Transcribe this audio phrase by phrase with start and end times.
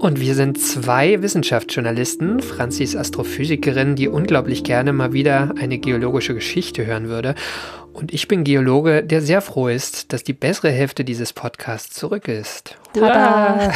[0.00, 2.40] Und wir sind zwei Wissenschaftsjournalisten.
[2.40, 7.34] Franzi ist Astrophysikerin, die unglaublich gerne mal wieder eine geologische Geschichte hören würde.
[8.00, 12.28] Und ich bin Geologe, der sehr froh ist, dass die bessere Hälfte dieses Podcasts zurück
[12.28, 12.76] ist.
[12.94, 13.74] Tada!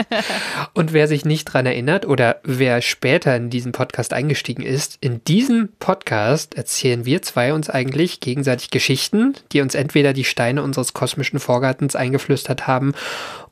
[0.74, 5.22] Und wer sich nicht dran erinnert oder wer später in diesen Podcast eingestiegen ist, in
[5.22, 10.92] diesem Podcast erzählen wir zwei uns eigentlich gegenseitig Geschichten, die uns entweder die Steine unseres
[10.92, 12.92] kosmischen Vorgartens eingeflüstert haben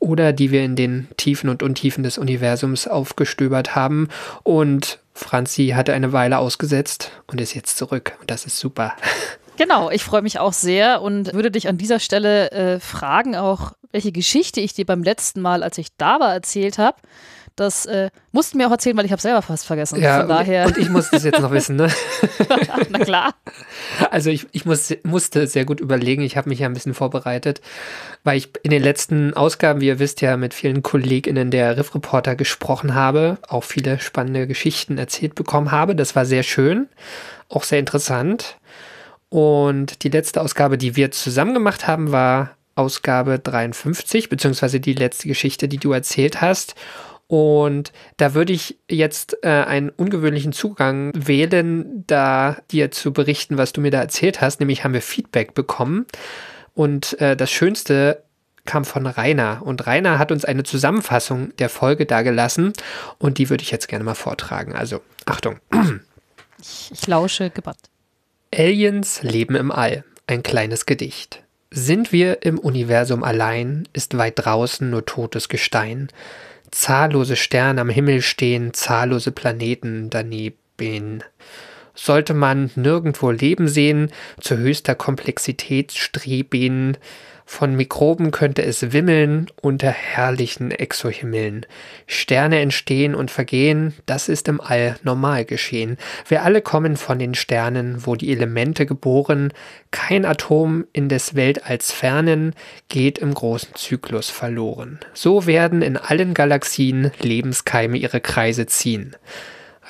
[0.00, 4.08] oder die wir in den Tiefen und Untiefen des Universums aufgestöbert haben.
[4.42, 8.16] Und Franzi hatte eine Weile ausgesetzt und ist jetzt zurück.
[8.20, 8.96] Und das ist super.
[9.62, 13.74] Genau, ich freue mich auch sehr und würde dich an dieser Stelle äh, fragen, auch
[13.92, 16.96] welche Geschichte ich dir beim letzten Mal, als ich da war, erzählt habe.
[17.54, 20.00] Das äh, mussten mir auch erzählen, weil ich habe selber fast vergessen.
[20.00, 20.66] Ja, Von daher.
[20.66, 21.92] und ich muss das jetzt noch wissen, ne?
[22.90, 23.34] Na klar.
[24.10, 27.60] Also ich, ich muss, musste sehr gut überlegen, ich habe mich ja ein bisschen vorbereitet,
[28.24, 31.94] weil ich in den letzten Ausgaben, wie ihr wisst, ja mit vielen KollegInnen der Riff
[31.94, 35.94] Reporter gesprochen habe, auch viele spannende Geschichten erzählt bekommen habe.
[35.94, 36.88] Das war sehr schön,
[37.48, 38.56] auch sehr interessant.
[39.32, 45.26] Und die letzte Ausgabe, die wir zusammen gemacht haben, war Ausgabe 53, beziehungsweise die letzte
[45.26, 46.74] Geschichte, die du erzählt hast.
[47.28, 53.72] Und da würde ich jetzt äh, einen ungewöhnlichen Zugang wählen, da dir zu berichten, was
[53.72, 54.60] du mir da erzählt hast.
[54.60, 56.04] Nämlich haben wir Feedback bekommen.
[56.74, 58.24] Und äh, das Schönste
[58.66, 59.62] kam von Rainer.
[59.64, 62.74] Und Rainer hat uns eine Zusammenfassung der Folge dargelassen.
[63.16, 64.74] Und die würde ich jetzt gerne mal vortragen.
[64.74, 65.56] Also, Achtung.
[66.60, 67.91] Ich, ich lausche gebannt.
[68.54, 70.04] Aliens leben im All.
[70.26, 71.42] Ein kleines Gedicht.
[71.70, 76.08] Sind wir im Universum allein, ist weit draußen nur totes Gestein.
[76.70, 81.24] Zahllose Sterne am Himmel stehen, zahllose Planeten daneben.
[81.94, 86.98] Sollte man nirgendwo Leben sehen, zu höchster Komplexität streben,
[87.44, 91.66] von Mikroben könnte es wimmeln unter herrlichen Exohimmeln.
[92.06, 95.98] Sterne entstehen und vergehen, das ist im All normal geschehen.
[96.28, 99.52] Wir alle kommen von den Sternen, wo die Elemente geboren.
[99.90, 102.54] Kein Atom in des Weltalls Fernen
[102.88, 105.00] geht im großen Zyklus verloren.
[105.12, 109.16] So werden in allen Galaxien Lebenskeime ihre Kreise ziehen.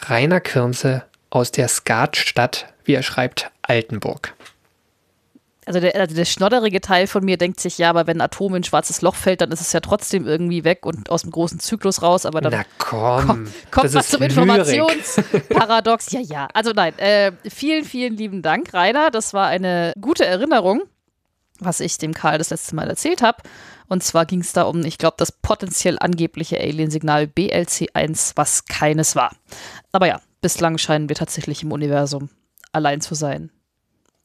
[0.08, 4.34] Rainer Kirnse aus der Skatstadt, wie er schreibt, Altenburg.
[5.64, 8.54] Also der, also der schnodderige Teil von mir denkt sich, ja, aber wenn ein Atom
[8.54, 11.30] in ein schwarzes Loch fällt, dann ist es ja trotzdem irgendwie weg und aus dem
[11.30, 12.26] großen Zyklus raus.
[12.26, 14.22] Aber dann Na komm, komm, kommt was zum.
[14.22, 16.10] Informationsparadox.
[16.12, 16.48] ja, ja.
[16.52, 19.10] Also nein, äh, vielen, vielen lieben Dank, Rainer.
[19.10, 20.82] Das war eine gute Erinnerung,
[21.60, 23.42] was ich dem Karl das letzte Mal erzählt habe.
[23.86, 29.14] Und zwar ging es da um, ich glaube, das potenziell angebliche Aliensignal BLC1, was keines
[29.14, 29.36] war.
[29.92, 32.30] Aber ja, bislang scheinen wir tatsächlich im Universum
[32.72, 33.50] allein zu sein.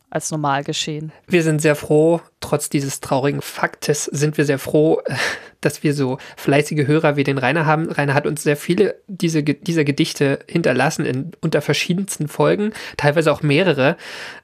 [0.09, 1.11] Als normal geschehen.
[1.27, 5.01] Wir sind sehr froh, trotz dieses traurigen Faktes sind wir sehr froh,
[5.61, 7.89] dass wir so fleißige Hörer wie den Rainer haben.
[7.91, 13.41] Rainer hat uns sehr viele diese, dieser Gedichte hinterlassen in unter verschiedensten Folgen, teilweise auch
[13.41, 13.97] mehrere,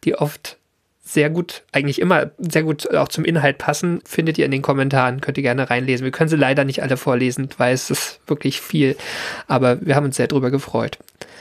[0.03, 0.57] die oft
[1.05, 5.19] sehr gut, eigentlich immer sehr gut auch zum Inhalt passen, findet ihr in den Kommentaren,
[5.19, 6.05] könnt ihr gerne reinlesen.
[6.05, 8.95] Wir können sie leider nicht alle vorlesen, weil es ist wirklich viel,
[9.47, 10.97] aber wir haben uns sehr drüber gefreut.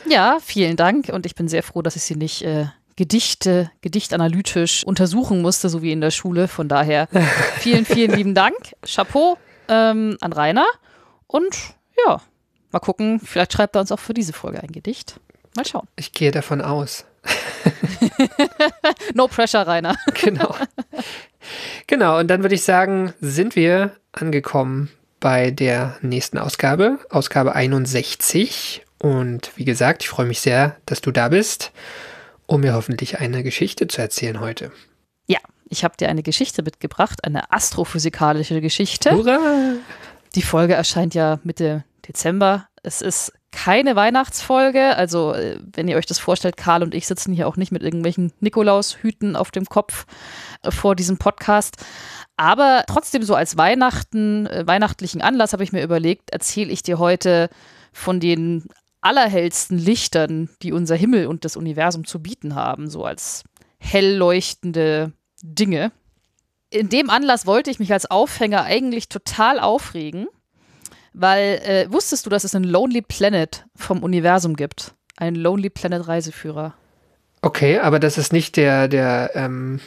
[0.08, 2.66] Ja, vielen Dank und ich bin sehr froh, dass ich sie nicht äh,
[3.02, 6.46] Gedichte, gedichtanalytisch untersuchen musste, so wie in der Schule.
[6.46, 7.08] Von daher
[7.58, 8.54] vielen, vielen lieben Dank.
[8.86, 10.66] Chapeau ähm, an Rainer.
[11.26, 11.56] Und
[12.06, 12.20] ja,
[12.70, 15.18] mal gucken, vielleicht schreibt er uns auch für diese Folge ein Gedicht.
[15.56, 15.88] Mal schauen.
[15.96, 17.04] Ich gehe davon aus.
[19.14, 19.96] No pressure, Rainer.
[20.14, 20.54] Genau.
[21.88, 28.84] Genau, und dann würde ich sagen, sind wir angekommen bei der nächsten Ausgabe, Ausgabe 61.
[28.98, 31.72] Und wie gesagt, ich freue mich sehr, dass du da bist,
[32.52, 34.72] um mir hoffentlich eine Geschichte zu erzählen heute.
[35.26, 35.38] Ja,
[35.70, 39.12] ich habe dir eine Geschichte mitgebracht, eine astrophysikalische Geschichte.
[39.12, 39.38] Hurra!
[40.34, 42.68] Die Folge erscheint ja Mitte Dezember.
[42.82, 44.96] Es ist keine Weihnachtsfolge.
[44.96, 47.82] Also, äh, wenn ihr euch das vorstellt, Karl und ich sitzen hier auch nicht mit
[47.82, 50.04] irgendwelchen Nikolaushüten auf dem Kopf
[50.62, 51.76] äh, vor diesem Podcast.
[52.36, 56.98] Aber trotzdem so als Weihnachten, äh, weihnachtlichen Anlass habe ich mir überlegt, erzähle ich dir
[56.98, 57.48] heute
[57.94, 58.68] von den
[59.02, 63.44] allerhellsten Lichtern, die unser Himmel und das Universum zu bieten haben, so als
[63.78, 65.12] hell leuchtende
[65.42, 65.92] Dinge.
[66.70, 70.26] In dem Anlass wollte ich mich als Aufhänger eigentlich total aufregen,
[71.12, 74.94] weil äh, wusstest du, dass es einen Lonely Planet vom Universum gibt?
[75.16, 76.74] Einen Lonely Planet Reiseführer.
[77.42, 79.80] Okay, aber das ist nicht der, der ähm,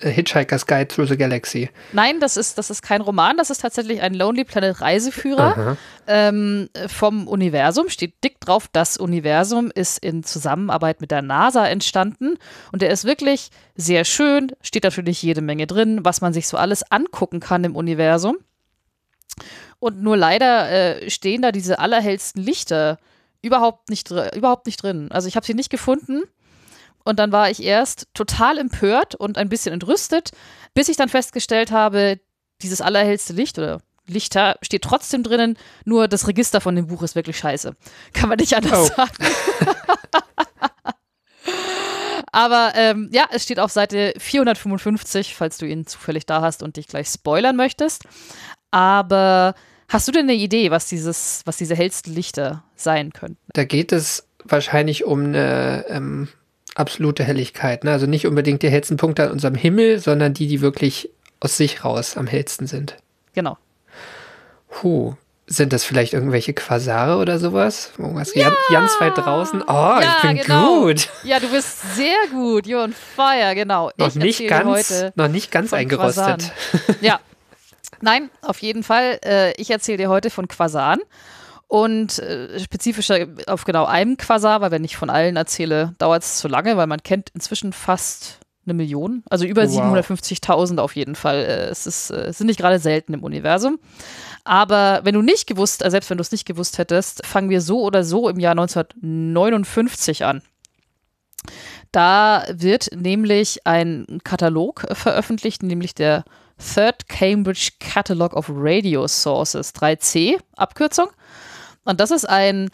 [0.00, 1.70] Hitchhiker's Guide Through the Galaxy.
[1.92, 6.68] Nein, das ist, das ist kein Roman, das ist tatsächlich ein Lonely Planet Reiseführer ähm,
[6.86, 7.88] vom Universum.
[7.88, 12.38] Steht dick drauf, das Universum ist in Zusammenarbeit mit der NASA entstanden
[12.72, 16.56] und der ist wirklich sehr schön, steht natürlich jede Menge drin, was man sich so
[16.56, 18.36] alles angucken kann im Universum.
[19.80, 22.98] Und nur leider äh, stehen da diese allerhellsten Lichter
[23.42, 25.10] überhaupt nicht, überhaupt nicht drin.
[25.12, 26.22] Also ich habe sie nicht gefunden.
[27.08, 30.32] Und dann war ich erst total empört und ein bisschen entrüstet,
[30.74, 32.20] bis ich dann festgestellt habe,
[32.60, 35.56] dieses allerhellste Licht oder Lichter steht trotzdem drinnen,
[35.86, 37.74] nur das Register von dem Buch ist wirklich scheiße.
[38.12, 38.94] Kann man nicht anders Oh.
[38.94, 39.14] sagen.
[42.30, 46.76] Aber ähm, ja, es steht auf Seite 455, falls du ihn zufällig da hast und
[46.76, 48.04] dich gleich spoilern möchtest.
[48.70, 49.54] Aber
[49.88, 53.40] hast du denn eine Idee, was dieses, was diese hellsten Lichter sein könnten?
[53.54, 56.28] Da geht es wahrscheinlich um eine ähm,
[56.78, 57.84] absolute Helligkeit.
[57.84, 57.92] Ne?
[57.92, 61.10] Also nicht unbedingt die hellsten Punkte an unserem Himmel, sondern die, die wirklich
[61.40, 62.96] aus sich raus am hellsten sind.
[63.34, 63.58] Genau.
[64.68, 65.14] Puh.
[65.50, 67.92] Sind das vielleicht irgendwelche Quasare oder sowas?
[67.96, 69.62] Irgendwas ganz, ganz weit draußen?
[69.62, 70.82] Oh, Ja, ich bin genau.
[70.82, 71.08] gut.
[71.24, 72.66] Ja, du bist sehr gut.
[72.66, 73.90] You're on fire, genau.
[73.96, 76.52] Noch ich nicht ganz, noch nicht ganz eingerostet.
[77.00, 77.20] Ja.
[78.02, 79.18] Nein, auf jeden Fall.
[79.24, 81.00] Äh, ich erzähle dir heute von Quasaren.
[81.68, 86.38] Und äh, spezifischer auf genau einem Quasar, weil wenn ich von allen erzähle, dauert es
[86.38, 89.94] zu lange, weil man kennt inzwischen fast eine Million, also über Wow.
[89.94, 91.36] 750.000 auf jeden Fall.
[91.44, 93.78] Äh, es, ist, äh, es sind nicht gerade selten im Universum.
[94.44, 97.60] Aber wenn du nicht gewusst, äh, selbst wenn du es nicht gewusst hättest, fangen wir
[97.60, 100.42] so oder so im Jahr 1959 an.
[101.92, 106.24] Da wird nämlich ein Katalog veröffentlicht, nämlich der
[106.58, 111.08] Third Cambridge Catalog of Radio Sources, 3C, Abkürzung.
[111.88, 112.70] Und das ist ein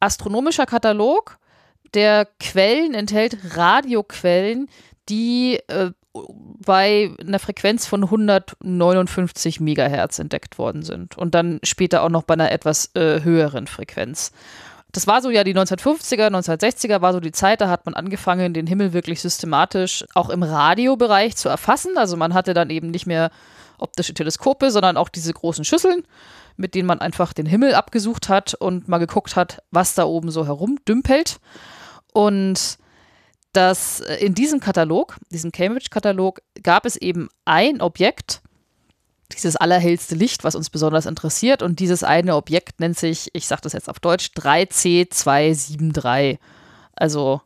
[0.00, 1.38] astronomischer Katalog,
[1.94, 4.68] der Quellen enthält, Radioquellen,
[5.08, 5.92] die äh,
[6.66, 11.16] bei einer Frequenz von 159 Megahertz entdeckt worden sind.
[11.16, 14.32] Und dann später auch noch bei einer etwas äh, höheren Frequenz.
[14.90, 18.52] Das war so ja die 1950er, 1960er war so die Zeit, da hat man angefangen,
[18.52, 21.96] den Himmel wirklich systematisch auch im Radiobereich zu erfassen.
[21.98, 23.30] Also man hatte dann eben nicht mehr
[23.78, 26.02] optische Teleskope, sondern auch diese großen Schüsseln,
[26.56, 30.30] mit denen man einfach den Himmel abgesucht hat und mal geguckt hat, was da oben
[30.30, 31.38] so herumdümpelt.
[32.12, 32.78] Und
[33.52, 38.40] das äh, in diesem Katalog, diesem Cambridge-Katalog, gab es eben ein Objekt,
[39.32, 41.62] dieses allerhellste Licht, was uns besonders interessiert.
[41.62, 46.38] Und dieses eine Objekt nennt sich, ich sage das jetzt auf Deutsch, 3C273.
[46.94, 47.40] Also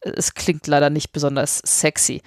[0.00, 2.22] es klingt leider nicht besonders sexy.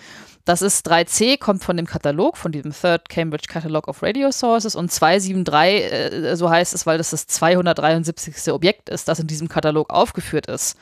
[0.46, 4.76] Das ist 3C, kommt von dem Katalog, von diesem Third Cambridge Catalog of Radio Sources
[4.76, 8.54] und 273, äh, so heißt es, weil das das 273.
[8.54, 10.78] Objekt ist, das in diesem Katalog aufgeführt ist.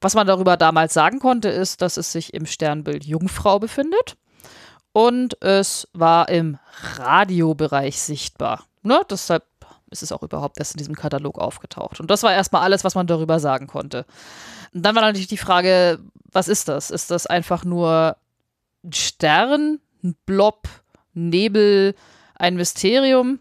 [0.00, 4.16] Was man darüber damals sagen konnte, ist, dass es sich im Sternbild Jungfrau befindet
[4.92, 6.58] und es war im
[6.96, 8.64] Radiobereich sichtbar.
[8.82, 9.00] Ne?
[9.10, 9.42] Deshalb
[9.90, 11.98] ist es auch überhaupt erst in diesem Katalog aufgetaucht.
[11.98, 14.06] Und das war erstmal alles, was man darüber sagen konnte.
[14.72, 15.98] Und dann war natürlich die Frage,
[16.30, 16.90] was ist das?
[16.90, 18.16] Ist das einfach nur
[18.84, 20.68] ein Stern, ein Blob,
[21.14, 21.94] Nebel,
[22.34, 23.38] ein Mysterium?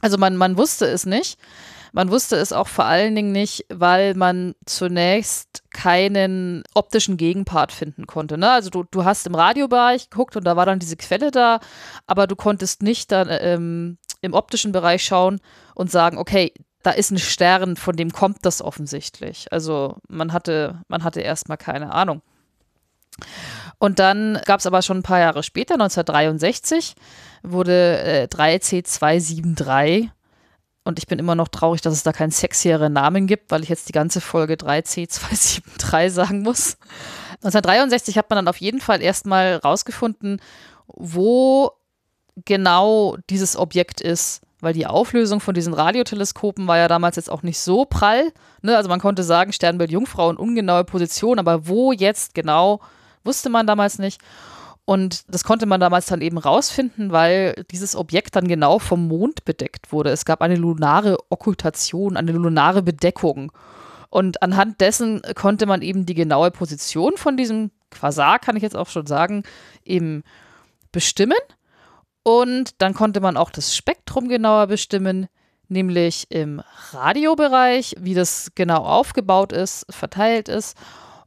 [0.00, 1.38] Also man, man wusste es nicht.
[1.92, 8.06] Man wusste es auch vor allen Dingen nicht, weil man zunächst keinen optischen Gegenpart finden
[8.06, 8.36] konnte.
[8.36, 8.50] Ne?
[8.50, 11.58] Also du, du hast im Radiobereich geguckt und da war dann diese Quelle da,
[12.06, 15.40] aber du konntest nicht dann ähm, im optischen Bereich schauen
[15.74, 19.50] und sagen, okay, da ist ein Stern, von dem kommt das offensichtlich.
[19.50, 22.20] Also man hatte, man hatte erstmal keine Ahnung.
[23.78, 26.94] Und dann gab es aber schon ein paar Jahre später, 1963,
[27.42, 30.10] wurde äh, 3C273
[30.86, 33.68] und ich bin immer noch traurig, dass es da keinen sexieren Namen gibt, weil ich
[33.68, 36.78] jetzt die ganze Folge 3C273 sagen muss.
[37.42, 40.40] 1963 hat man dann auf jeden Fall erstmal rausgefunden,
[40.86, 41.72] wo
[42.44, 47.42] genau dieses Objekt ist, weil die Auflösung von diesen Radioteleskopen war ja damals jetzt auch
[47.42, 48.32] nicht so prall.
[48.62, 48.76] Ne?
[48.76, 52.80] Also man konnte sagen, Sternbild Jungfrau und ungenaue Position, aber wo jetzt genau,
[53.26, 54.20] wusste man damals nicht.
[54.84, 59.44] Und das konnte man damals dann eben rausfinden, weil dieses Objekt dann genau vom Mond
[59.44, 60.10] bedeckt wurde.
[60.10, 63.50] Es gab eine lunare Okkultation, eine lunare Bedeckung.
[64.10, 68.76] Und anhand dessen konnte man eben die genaue Position von diesem Quasar, kann ich jetzt
[68.76, 69.42] auch schon sagen,
[69.84, 70.22] eben
[70.92, 71.36] bestimmen.
[72.22, 75.26] Und dann konnte man auch das Spektrum genauer bestimmen,
[75.68, 80.76] nämlich im Radiobereich, wie das genau aufgebaut ist, verteilt ist.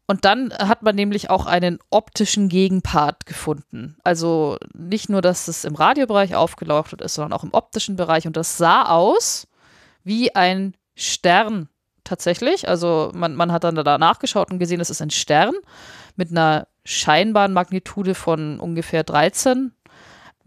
[0.10, 3.96] Und dann hat man nämlich auch einen optischen Gegenpart gefunden.
[4.04, 8.26] Also nicht nur, dass es im Radiobereich aufgeleuchtet ist, sondern auch im optischen Bereich.
[8.26, 9.48] Und das sah aus
[10.04, 11.70] wie ein Stern
[12.04, 12.68] tatsächlich.
[12.68, 15.54] Also man, man hat dann da nachgeschaut und gesehen, es ist ein Stern
[16.16, 19.74] mit einer scheinbaren Magnitude von ungefähr 13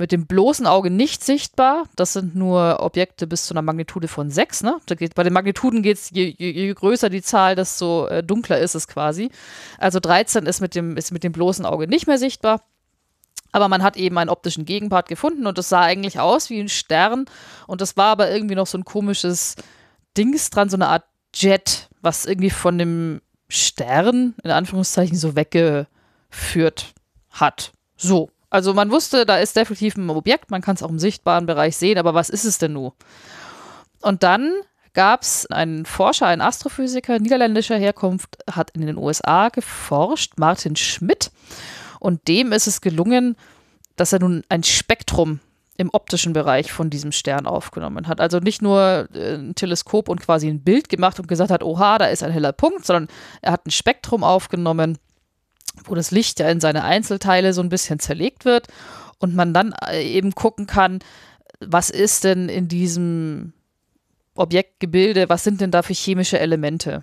[0.03, 1.85] mit dem bloßen Auge nicht sichtbar.
[1.95, 4.65] Das sind nur Objekte bis zu einer Magnitude von 6.
[4.65, 4.81] Ne?
[4.87, 8.59] Geht, bei den Magnituden geht es, je, je, je, größer die Zahl, desto äh, dunkler
[8.59, 9.31] ist es quasi.
[9.79, 12.63] Also 13 ist mit, dem, ist mit dem bloßen Auge nicht mehr sichtbar.
[13.53, 16.69] Aber man hat eben einen optischen Gegenpart gefunden und das sah eigentlich aus wie ein
[16.69, 17.27] Stern.
[17.69, 19.55] Und das war aber irgendwie noch so ein komisches
[20.19, 26.93] Dings dran, so eine Art Jet, was irgendwie von dem Stern in Anführungszeichen so weggeführt
[27.31, 27.71] hat.
[27.97, 28.32] So.
[28.53, 31.75] Also man wusste, da ist definitiv ein Objekt, man kann es auch im sichtbaren Bereich
[31.75, 32.93] sehen, aber was ist es denn nun?
[34.03, 34.53] Und dann
[34.93, 41.31] gab es einen Forscher, einen Astrophysiker niederländischer Herkunft, hat in den USA geforscht, Martin Schmidt.
[41.99, 43.37] Und dem ist es gelungen,
[43.97, 45.41] dass er nun ein Spektrum
[45.79, 48.21] im optischen Bereich von diesem Stern aufgenommen hat.
[48.21, 51.97] Also nicht nur äh, ein Teleskop und quasi ein Bild gemacht und gesagt hat, oha,
[51.97, 53.09] da ist ein heller Punkt, sondern
[53.41, 54.99] er hat ein Spektrum aufgenommen
[55.85, 58.69] wo das Licht ja in seine Einzelteile so ein bisschen zerlegt wird
[59.19, 61.01] und man dann äh, eben gucken kann,
[61.61, 63.53] was ist denn in diesem
[64.35, 67.03] Objektgebilde, was sind denn da für chemische Elemente?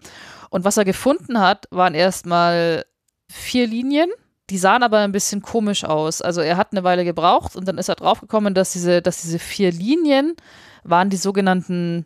[0.49, 2.85] Und was er gefunden hat, waren erstmal
[3.29, 4.09] vier Linien,
[4.49, 6.21] die sahen aber ein bisschen komisch aus.
[6.21, 9.39] Also er hat eine Weile gebraucht und dann ist er draufgekommen, dass diese, dass diese
[9.39, 10.35] vier Linien
[10.83, 12.05] waren die sogenannten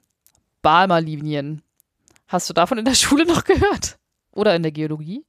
[0.62, 1.62] Balmer-Linien.
[2.28, 3.98] Hast du davon in der Schule noch gehört?
[4.32, 5.24] Oder in der Geologie?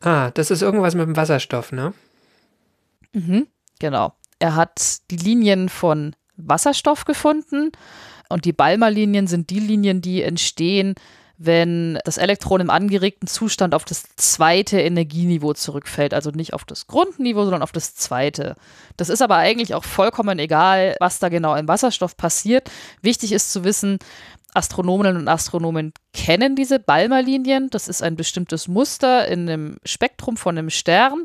[0.00, 1.92] Ah, das ist irgendwas mit dem Wasserstoff, ne?
[3.12, 3.46] Mhm,
[3.78, 4.14] genau.
[4.38, 7.72] Er hat die Linien von Wasserstoff gefunden
[8.30, 10.94] und die Balmer-Linien sind die Linien, die entstehen,
[11.42, 16.12] wenn das Elektron im angeregten Zustand auf das zweite Energieniveau zurückfällt.
[16.12, 18.56] Also nicht auf das Grundniveau, sondern auf das zweite.
[18.98, 22.70] Das ist aber eigentlich auch vollkommen egal, was da genau im Wasserstoff passiert.
[23.00, 23.98] Wichtig ist zu wissen,
[24.54, 27.70] Astronominnen und Astronomen kennen diese Balmer-Linien.
[27.70, 31.24] Das ist ein bestimmtes Muster in einem Spektrum von einem Stern.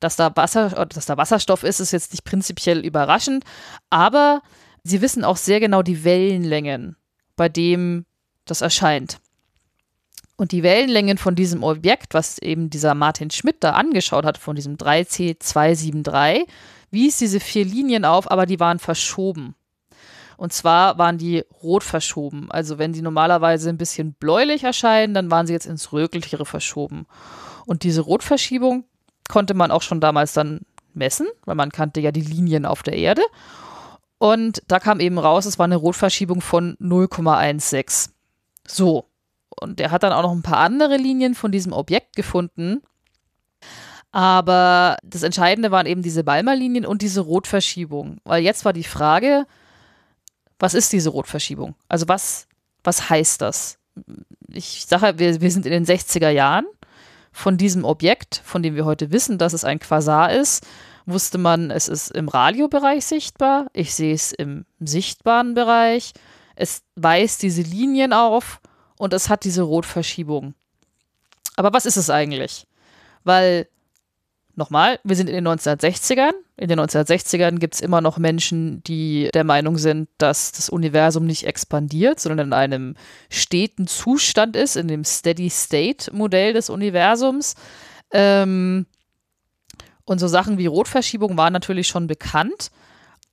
[0.00, 3.44] Dass da, Wasser, dass da Wasserstoff ist, ist jetzt nicht prinzipiell überraschend,
[3.88, 4.42] aber
[4.82, 6.96] sie wissen auch sehr genau die Wellenlängen,
[7.36, 8.04] bei dem
[8.44, 9.18] das erscheint.
[10.36, 14.56] Und die Wellenlängen von diesem Objekt, was eben dieser Martin Schmidt da angeschaut hat, von
[14.56, 16.46] diesem 3C273,
[16.90, 19.54] wies diese vier Linien auf, aber die waren verschoben.
[20.36, 22.50] Und zwar waren die rot verschoben.
[22.50, 27.06] Also wenn sie normalerweise ein bisschen bläulich erscheinen, dann waren sie jetzt ins rötlichere verschoben.
[27.66, 28.84] Und diese Rotverschiebung
[29.28, 30.60] konnte man auch schon damals dann
[30.92, 33.22] messen, weil man kannte ja die Linien auf der Erde.
[34.18, 38.10] Und da kam eben raus, es war eine Rotverschiebung von 0,16.
[38.66, 39.06] So.
[39.60, 42.82] Und er hat dann auch noch ein paar andere Linien von diesem Objekt gefunden.
[44.10, 48.18] Aber das Entscheidende waren eben diese Balmer-Linien und diese Rotverschiebung.
[48.24, 49.46] Weil jetzt war die Frage,
[50.64, 51.74] was ist diese Rotverschiebung?
[51.88, 52.48] Also was,
[52.84, 53.76] was heißt das?
[54.48, 56.64] Ich sage, wir, wir sind in den 60er Jahren.
[57.32, 60.66] Von diesem Objekt, von dem wir heute wissen, dass es ein Quasar ist,
[61.04, 63.66] wusste man, es ist im Radiobereich sichtbar.
[63.74, 66.14] Ich sehe es im sichtbaren Bereich.
[66.56, 68.62] Es weist diese Linien auf
[68.96, 70.54] und es hat diese Rotverschiebung.
[71.56, 72.66] Aber was ist es eigentlich?
[73.22, 73.68] Weil
[74.56, 76.32] Nochmal, wir sind in den 1960ern.
[76.56, 81.26] In den 1960ern gibt es immer noch Menschen, die der Meinung sind, dass das Universum
[81.26, 82.94] nicht expandiert, sondern in einem
[83.30, 87.56] steten Zustand ist, in dem Steady-State-Modell des Universums.
[88.12, 88.86] Ähm,
[90.04, 92.70] und so Sachen wie Rotverschiebung waren natürlich schon bekannt.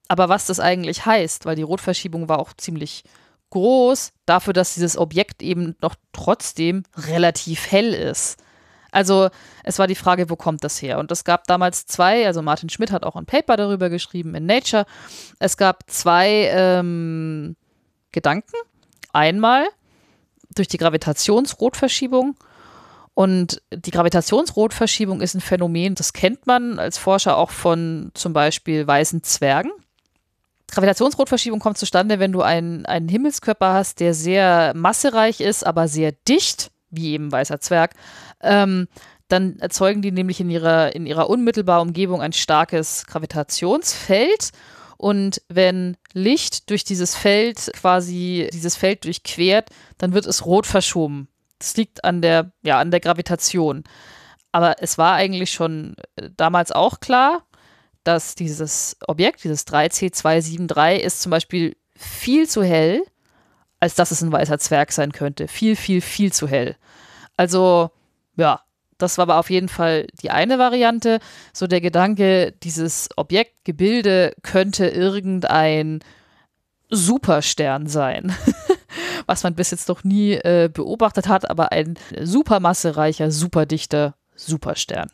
[0.08, 3.04] Aber was das eigentlich heißt, weil die Rotverschiebung war auch ziemlich
[3.52, 8.38] groß, dafür, dass dieses Objekt eben noch trotzdem relativ hell ist.
[8.92, 9.30] Also
[9.64, 11.00] es war die Frage, wo kommt das her?
[11.00, 14.46] Und es gab damals zwei, also Martin Schmidt hat auch ein Paper darüber geschrieben in
[14.46, 14.86] Nature.
[15.40, 17.56] Es gab zwei ähm,
[18.12, 18.56] Gedanken.
[19.14, 19.68] Einmal
[20.56, 22.36] durch die Gravitationsrotverschiebung.
[23.14, 28.88] Und die Gravitationsrotverschiebung ist ein Phänomen, das kennt man als Forscher auch von zum Beispiel
[28.88, 29.72] weißen Zwergen.
[30.72, 36.14] Gravitationsrotverschiebung kommt zustande, wenn du einen, einen Himmelskörper hast, der sehr massereich ist, aber sehr
[36.14, 37.96] dicht, wie eben weißer Zwerg,
[38.42, 38.88] ähm,
[39.28, 44.52] dann erzeugen die nämlich in ihrer, in ihrer unmittelbaren Umgebung ein starkes Gravitationsfeld.
[44.98, 51.28] Und wenn Licht durch dieses Feld quasi dieses Feld durchquert, dann wird es rot verschoben.
[51.60, 53.84] Das liegt an der, ja, an der Gravitation.
[54.52, 57.44] Aber es war eigentlich schon äh, damals auch klar,
[58.04, 63.04] dass dieses Objekt, dieses 3C273, ist zum Beispiel viel zu hell,
[63.82, 65.50] als dass es ein weißer Zwerg sein könnte.
[65.50, 66.78] Viel, viel, viel zu hell.
[67.36, 67.90] Also,
[68.38, 68.62] ja,
[69.00, 71.20] das war aber auf jeden Fall die eine Variante.
[71.52, 76.00] So der Gedanke, dieses Objekt, Gebilde könnte irgendein
[76.90, 78.34] Superstern sein.
[79.26, 85.10] Was man bis jetzt noch nie äh, beobachtet hat, aber ein supermassereicher, superdichter Superstern.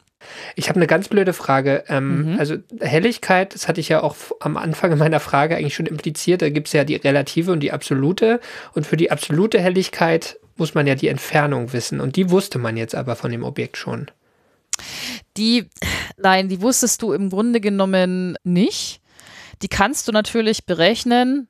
[0.55, 1.84] Ich habe eine ganz blöde Frage.
[1.88, 2.39] Ähm, Mhm.
[2.39, 6.41] Also Helligkeit, das hatte ich ja auch am Anfang meiner Frage eigentlich schon impliziert.
[6.41, 8.39] Da gibt es ja die relative und die absolute.
[8.74, 12.00] Und für die absolute Helligkeit muss man ja die Entfernung wissen.
[12.00, 14.07] Und die wusste man jetzt aber von dem Objekt schon.
[15.38, 15.65] Die,
[16.17, 19.01] nein, die wusstest du im Grunde genommen nicht.
[19.62, 21.48] Die kannst du natürlich berechnen,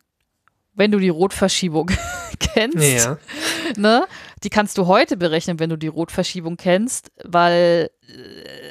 [0.75, 1.91] wenn du die Rotverschiebung
[2.39, 3.05] kennst.
[3.05, 3.17] Ja.
[3.77, 4.05] Ne?
[4.43, 7.89] Die kannst du heute berechnen, wenn du die Rotverschiebung kennst, weil,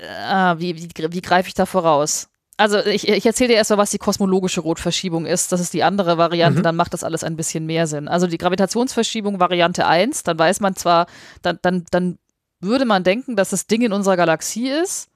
[0.06, 2.28] äh, ah, wie, wie, wie greife ich da voraus?
[2.58, 5.52] Also ich, ich erzähle dir erstmal, was die kosmologische Rotverschiebung ist.
[5.52, 6.62] Das ist die andere Variante, Mhm.
[6.62, 8.08] dann macht das alles ein bisschen mehr Sinn.
[8.08, 11.06] Also die Gravitationsverschiebung Variante 1, dann weiß man zwar,
[11.42, 12.18] dann, dann, dann
[12.60, 15.08] würde man denken, dass das Ding in unserer Galaxie ist.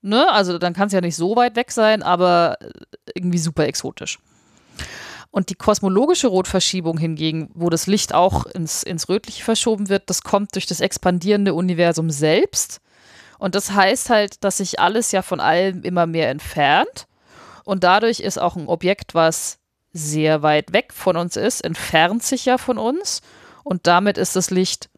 [0.00, 0.28] Ne?
[0.32, 2.68] Also dann kann es ja nicht so weit weg sein, aber äh,
[3.14, 4.18] irgendwie super exotisch.
[5.30, 10.22] Und die kosmologische Rotverschiebung hingegen, wo das Licht auch ins, ins Rötliche verschoben wird, das
[10.22, 12.80] kommt durch das expandierende Universum selbst.
[13.42, 17.08] Und das heißt halt, dass sich alles ja von allem immer mehr entfernt.
[17.64, 19.58] Und dadurch ist auch ein Objekt, was
[19.92, 23.20] sehr weit weg von uns ist, entfernt sich ja von uns.
[23.64, 24.90] Und damit ist das Licht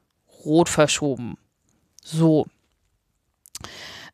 [0.44, 1.38] rot verschoben.
[2.02, 2.44] So.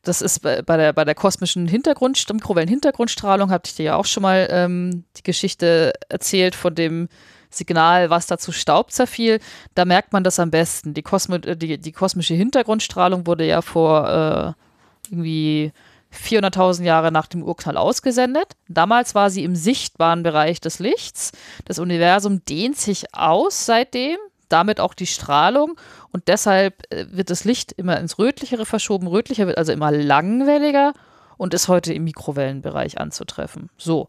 [0.01, 4.23] Das ist bei, der, bei der kosmischen Hintergrund, Mikrowellen-Hintergrundstrahlung, hatte ich dir ja auch schon
[4.23, 7.09] mal ähm, die Geschichte erzählt von dem
[7.51, 9.39] Signal, was da zu Staub zerfiel.
[9.75, 10.93] Da merkt man das am besten.
[10.93, 14.55] Die, Kosmo äh, die, die kosmische Hintergrundstrahlung wurde ja vor
[15.09, 15.71] äh, irgendwie
[16.13, 18.53] 400.000 Jahre nach dem Urknall ausgesendet.
[18.67, 21.31] Damals war sie im sichtbaren Bereich des Lichts.
[21.65, 24.17] Das Universum dehnt sich aus seitdem,
[24.49, 25.77] damit auch die Strahlung.
[26.11, 29.07] Und deshalb äh, wird das Licht immer ins Rötlichere verschoben.
[29.07, 30.93] Rötlicher wird also immer langwelliger
[31.37, 33.69] und ist heute im Mikrowellenbereich anzutreffen.
[33.77, 34.07] So.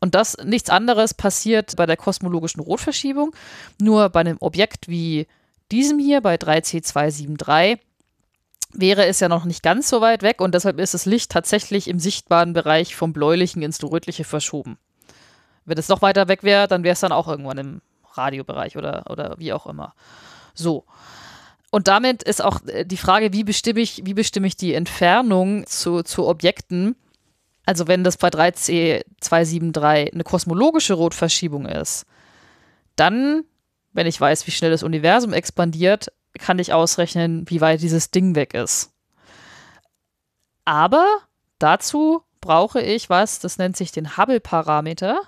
[0.00, 3.34] Und das nichts anderes passiert bei der kosmologischen Rotverschiebung.
[3.80, 5.26] Nur bei einem Objekt wie
[5.70, 7.78] diesem hier, bei 3C273,
[8.72, 11.88] wäre es ja noch nicht ganz so weit weg und deshalb ist das Licht tatsächlich
[11.88, 14.78] im sichtbaren Bereich vom bläulichen ins rötliche verschoben.
[15.64, 17.82] Wenn es noch weiter weg wäre, dann wäre es dann auch irgendwann im
[18.12, 19.94] Radiobereich oder, oder wie auch immer.
[20.54, 20.84] So.
[21.70, 25.66] Und damit ist auch äh, die Frage, wie bestimme ich, wie bestimme ich die Entfernung
[25.66, 26.96] zu, zu Objekten?
[27.66, 32.06] Also wenn das bei 3C273 eine kosmologische Rotverschiebung ist,
[32.96, 33.44] dann,
[33.92, 38.34] wenn ich weiß, wie schnell das Universum expandiert, kann ich ausrechnen, wie weit dieses Ding
[38.34, 38.92] weg ist.
[40.64, 41.06] Aber
[41.58, 45.20] dazu brauche ich was, das nennt sich den Hubble-Parameter.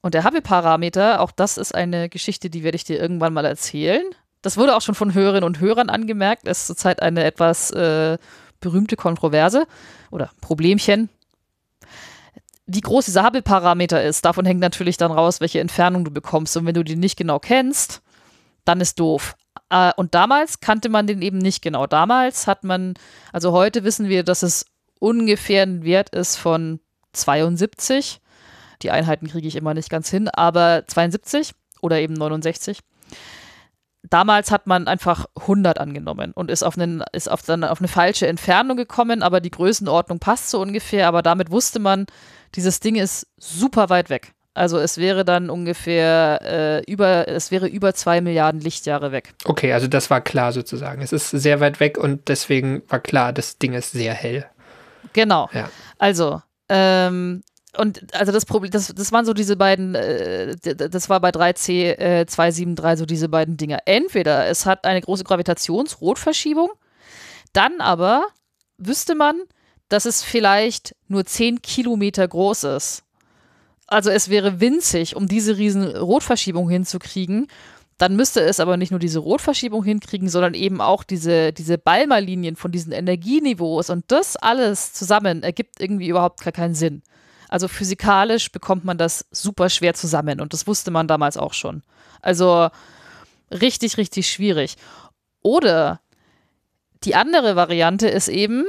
[0.00, 4.04] Und der Hubble-Parameter, auch das ist eine Geschichte, die werde ich dir irgendwann mal erzählen.
[4.42, 6.46] Das wurde auch schon von Hörerinnen und Hörern angemerkt.
[6.46, 8.18] Es ist zurzeit eine etwas äh,
[8.60, 9.66] berühmte Kontroverse
[10.10, 11.08] oder Problemchen.
[12.66, 16.56] Wie groß dieser Hubble-Parameter ist, davon hängt natürlich dann raus, welche Entfernung du bekommst.
[16.56, 18.02] Und wenn du den nicht genau kennst,
[18.64, 19.36] dann ist doof.
[19.70, 21.86] Äh, und damals kannte man den eben nicht genau.
[21.86, 22.94] Damals hat man,
[23.32, 24.66] also heute wissen wir, dass es
[24.98, 26.80] ungefähr ein Wert ist von
[27.12, 28.20] 72.
[28.82, 32.80] Die Einheiten kriege ich immer nicht ganz hin, aber 72 oder eben 69.
[34.02, 37.88] Damals hat man einfach 100 angenommen und ist auf, einen, ist auf, dann auf eine
[37.88, 41.08] falsche Entfernung gekommen, aber die Größenordnung passt so ungefähr.
[41.08, 42.04] Aber damit wusste man,
[42.54, 44.32] dieses Ding ist super weit weg.
[44.54, 49.34] Also es wäre dann ungefähr äh, über, es wäre über zwei Milliarden Lichtjahre weg.
[49.44, 51.02] Okay, also das war klar sozusagen.
[51.02, 54.46] Es ist sehr weit weg und deswegen war klar, das Ding ist sehr hell.
[55.12, 55.50] Genau.
[55.52, 55.68] Ja.
[55.98, 57.42] Also, ähm,
[57.76, 61.98] und also das Problem, das, das waren so diese beiden, äh, das war bei 3C
[61.98, 63.78] äh, 273 so diese beiden Dinger.
[63.86, 66.70] Entweder es hat eine große Gravitationsrotverschiebung,
[67.52, 68.24] dann aber
[68.78, 69.40] wüsste man,
[69.94, 73.04] dass es vielleicht nur 10 Kilometer groß ist.
[73.86, 77.46] Also es wäre winzig, um diese riesen Rotverschiebung hinzukriegen.
[77.96, 82.56] Dann müsste es aber nicht nur diese Rotverschiebung hinkriegen, sondern eben auch diese, diese Balmer-Linien
[82.56, 83.88] von diesen Energieniveaus.
[83.88, 87.04] Und das alles zusammen ergibt irgendwie überhaupt gar keinen Sinn.
[87.48, 90.40] Also physikalisch bekommt man das super schwer zusammen.
[90.40, 91.84] Und das wusste man damals auch schon.
[92.20, 92.68] Also
[93.52, 94.74] richtig, richtig schwierig.
[95.40, 96.00] Oder
[97.04, 98.64] Die andere Variante ist eben,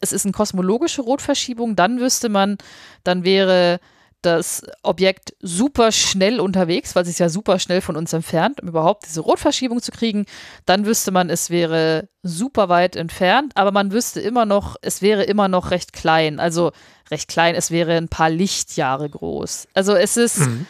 [0.00, 2.58] es ist eine kosmologische Rotverschiebung, dann wüsste man,
[3.04, 3.80] dann wäre
[4.22, 8.68] das Objekt super schnell unterwegs, weil es sich ja super schnell von uns entfernt, um
[8.68, 10.26] überhaupt diese Rotverschiebung zu kriegen.
[10.66, 15.22] Dann wüsste man, es wäre super weit entfernt, aber man wüsste immer noch, es wäre
[15.24, 16.38] immer noch recht klein.
[16.38, 16.72] Also
[17.10, 19.68] recht klein, es wäre ein paar Lichtjahre groß.
[19.72, 20.66] Also es ist, Mhm.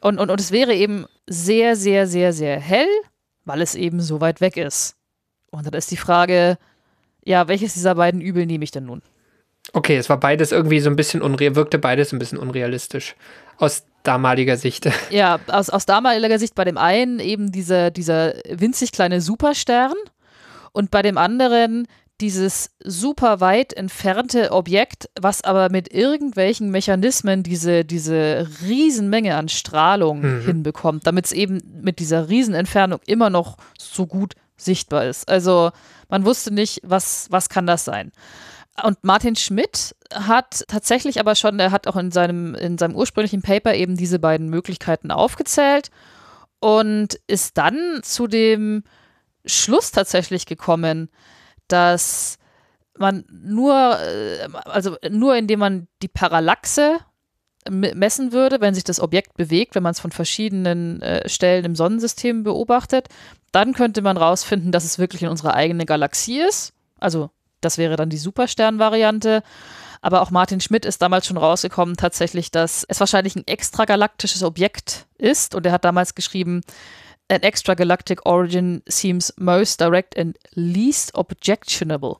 [0.00, 2.86] und, und, und es wäre eben sehr, sehr, sehr, sehr hell,
[3.44, 4.94] weil es eben so weit weg ist.
[5.50, 6.56] Und dann ist die Frage,
[7.24, 9.02] ja, welches dieser beiden Übel nehme ich denn nun?
[9.72, 13.14] Okay, es war beides irgendwie so ein bisschen unreal, wirkte beides ein bisschen unrealistisch.
[13.58, 14.88] Aus damaliger Sicht.
[15.10, 19.94] Ja, aus, aus damaliger Sicht bei dem einen eben dieser, dieser winzig kleine Superstern
[20.72, 21.86] und bei dem anderen
[22.20, 30.20] dieses super weit entfernte Objekt, was aber mit irgendwelchen Mechanismen diese, diese Riesenmenge an Strahlung
[30.20, 30.44] Mhm.
[30.44, 35.28] hinbekommt, damit es eben mit dieser Riesenentfernung immer noch so gut sichtbar ist.
[35.28, 35.70] Also
[36.08, 38.12] man wusste nicht, was, was kann das sein.
[38.82, 43.42] Und Martin Schmidt hat tatsächlich aber schon, er hat auch in seinem, in seinem ursprünglichen
[43.42, 45.90] Paper eben diese beiden Möglichkeiten aufgezählt
[46.58, 48.84] und ist dann zu dem
[49.44, 51.10] Schluss tatsächlich gekommen,
[51.68, 52.38] dass
[52.96, 56.98] man nur, äh, also nur indem man die Parallaxe
[57.70, 61.76] messen würde, wenn sich das Objekt bewegt, wenn man es von verschiedenen äh, Stellen im
[61.76, 63.08] Sonnensystem beobachtet,
[63.52, 66.72] dann könnte man rausfinden, dass es wirklich in unserer eigenen Galaxie ist.
[66.98, 69.42] Also das wäre dann die Superstern-Variante.
[70.00, 75.06] Aber auch Martin Schmidt ist damals schon rausgekommen, tatsächlich, dass es wahrscheinlich ein extragalaktisches Objekt
[75.16, 75.54] ist.
[75.54, 76.62] Und er hat damals geschrieben,
[77.28, 82.16] an extragalactic origin seems most direct and least objectionable.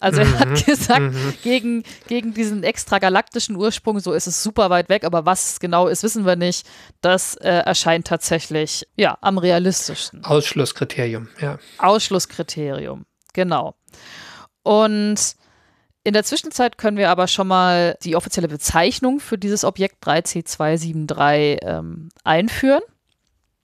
[0.00, 5.04] Also er hat gesagt, gegen, gegen diesen extragalaktischen Ursprung, so ist es super weit weg,
[5.04, 6.66] aber was es genau ist, wissen wir nicht.
[7.00, 10.24] Das äh, erscheint tatsächlich ja am realistischsten.
[10.24, 11.58] Ausschlusskriterium, ja.
[11.78, 13.04] Ausschlusskriterium.
[13.32, 13.74] Genau.
[14.62, 15.36] Und
[16.04, 21.58] in der Zwischenzeit können wir aber schon mal die offizielle Bezeichnung für dieses Objekt 3C273
[21.62, 22.82] ähm, einführen.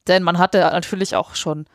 [0.07, 1.67] Denn man hatte natürlich auch schon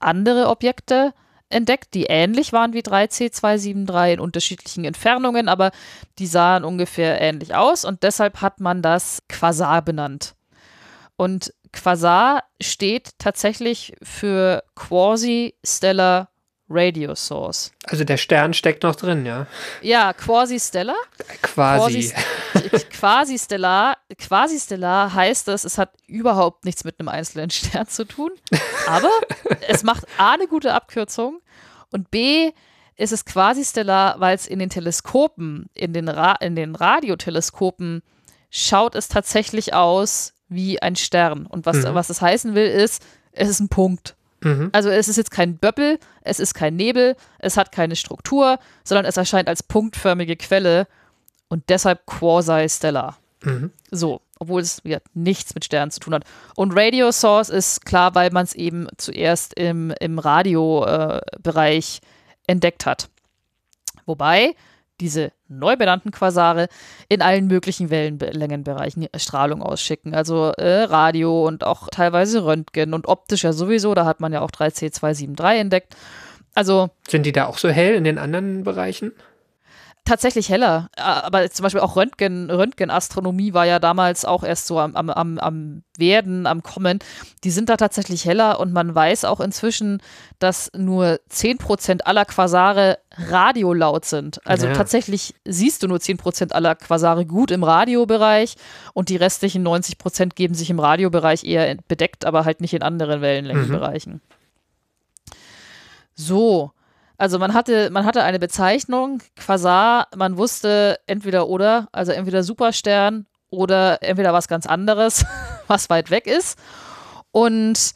[0.00, 1.12] andere Objekte
[1.48, 5.70] entdeckt, die ähnlich waren wie 3C273 in unterschiedlichen Entfernungen, aber
[6.18, 10.34] die sahen ungefähr ähnlich aus und deshalb hat man das Quasar benannt.
[11.16, 16.28] Und Quasar steht tatsächlich für Quasi-Stellar
[16.68, 17.72] Radio Source.
[17.84, 19.46] Also der Stern steckt noch drin, ja.
[19.82, 20.96] Ja, Quasi-Stellar.
[21.42, 22.12] Quasi.
[22.90, 28.30] Quasi-stellar, quasi-stellar heißt das, es hat überhaupt nichts mit einem einzelnen Stern zu tun.
[28.86, 29.10] Aber
[29.68, 31.40] es macht A eine gute Abkürzung
[31.92, 32.50] und B
[32.96, 38.02] ist es quasi-stellar, weil es in den Teleskopen, in den, Ra in den Radioteleskopen,
[38.50, 41.46] schaut es tatsächlich aus wie ein Stern.
[41.46, 41.94] Und was, Mhm.
[41.94, 44.15] was das heißen will, ist, es ist ein Punkt.
[44.40, 44.70] Mhm.
[44.72, 49.04] Also es ist jetzt kein Böppel, es ist kein Nebel, es hat keine Struktur, sondern
[49.04, 50.86] es erscheint als punktförmige Quelle
[51.48, 53.18] und deshalb quasi-stellar.
[53.42, 53.70] Mhm.
[53.90, 56.24] So, obwohl es ja, nichts mit Sternen zu tun hat.
[56.56, 62.00] Und Radio Source ist klar, weil man es eben zuerst im, im Radiobereich
[62.46, 63.08] entdeckt hat.
[64.04, 64.54] Wobei
[65.00, 66.68] diese neu benannten Quasare
[67.08, 70.14] in allen möglichen Wellenlängenbereichen Strahlung ausschicken.
[70.14, 73.94] Also äh, Radio und auch teilweise Röntgen und optisch ja sowieso.
[73.94, 75.96] Da hat man ja auch 3C273 entdeckt.
[76.54, 79.12] Also Sind die da auch so hell in den anderen Bereichen?
[80.06, 80.88] Tatsächlich heller.
[80.96, 85.38] Äh, Aber zum Beispiel auch Röntgen, Röntgenastronomie war ja damals auch erst so am, am,
[85.38, 86.98] am, Werden, am Kommen.
[87.44, 90.00] Die sind da tatsächlich heller und man weiß auch inzwischen,
[90.38, 94.40] dass nur 10% aller Quasare radiolaut sind.
[94.46, 94.72] Also Ja.
[94.74, 98.56] tatsächlich siehst du nur 10% aller Quasare gut im Radiobereich
[98.94, 103.20] und die restlichen 90% geben sich im Radiobereich eher bedeckt, aber halt nicht in anderen
[103.20, 104.20] Wellenlängenbereichen.
[106.14, 106.72] So,
[107.18, 113.26] also man hatte, man hatte eine Bezeichnung, Quasar, man wusste entweder oder, also entweder Superstern
[113.50, 115.24] oder entweder was ganz anderes,
[115.66, 116.58] was weit weg ist.
[117.30, 117.94] Und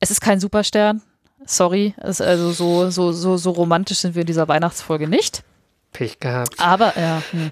[0.00, 1.02] es ist kein Superstern.
[1.46, 5.42] Sorry, es ist also so, so, so, so romantisch sind wir in dieser Weihnachtsfolge nicht.
[5.92, 6.60] Pech gehabt.
[6.60, 7.50] Aber, ja, hm.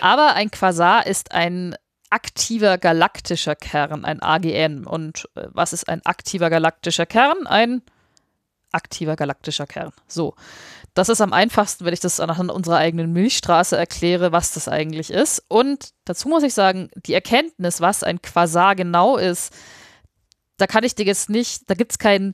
[0.00, 1.74] Aber ein Quasar ist ein
[2.10, 4.84] aktiver galaktischer Kern, ein AGN.
[4.86, 7.46] Und äh, was ist ein aktiver galaktischer Kern?
[7.46, 7.82] Ein
[8.72, 9.92] aktiver galaktischer Kern.
[10.06, 10.34] So.
[10.94, 15.10] Das ist am einfachsten, wenn ich das anhand unserer eigenen Milchstraße erkläre, was das eigentlich
[15.10, 15.44] ist.
[15.48, 19.52] Und dazu muss ich sagen, die Erkenntnis, was ein Quasar genau ist,
[20.56, 22.32] da kann ich dir jetzt nicht, da gibt es keinen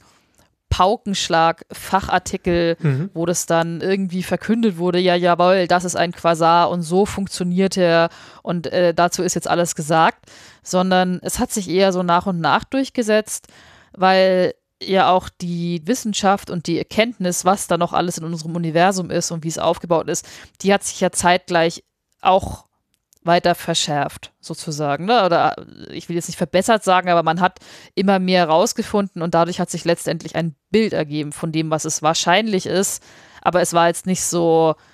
[0.71, 3.11] Paukenschlag, Fachartikel, Mhm.
[3.15, 7.77] wo das dann irgendwie verkündet wurde, ja, jawohl, das ist ein Quasar und so funktioniert
[7.77, 8.09] er
[8.43, 10.25] und äh, dazu ist jetzt alles gesagt,
[10.65, 13.47] sondern es hat sich eher so nach und nach durchgesetzt,
[13.93, 14.55] weil
[14.89, 19.31] ja auch die Wissenschaft und die Erkenntnis, was da noch alles in unserem Universum ist
[19.31, 20.27] und wie es aufgebaut ist,
[20.63, 21.85] die hat sich ja zeitgleich
[22.21, 22.67] auch
[23.23, 25.07] weiter verschärft, sozusagen.
[25.07, 25.25] Ne?
[25.25, 25.57] Oder
[25.91, 27.59] ich will jetzt nicht verbessert sagen, aber man hat
[27.95, 32.03] immer mehr rausgefunden und dadurch hat sich letztendlich ein Bild ergeben von dem, was es
[32.03, 33.03] wahrscheinlich ist.
[33.41, 34.94] Aber es war jetzt nicht so, äh,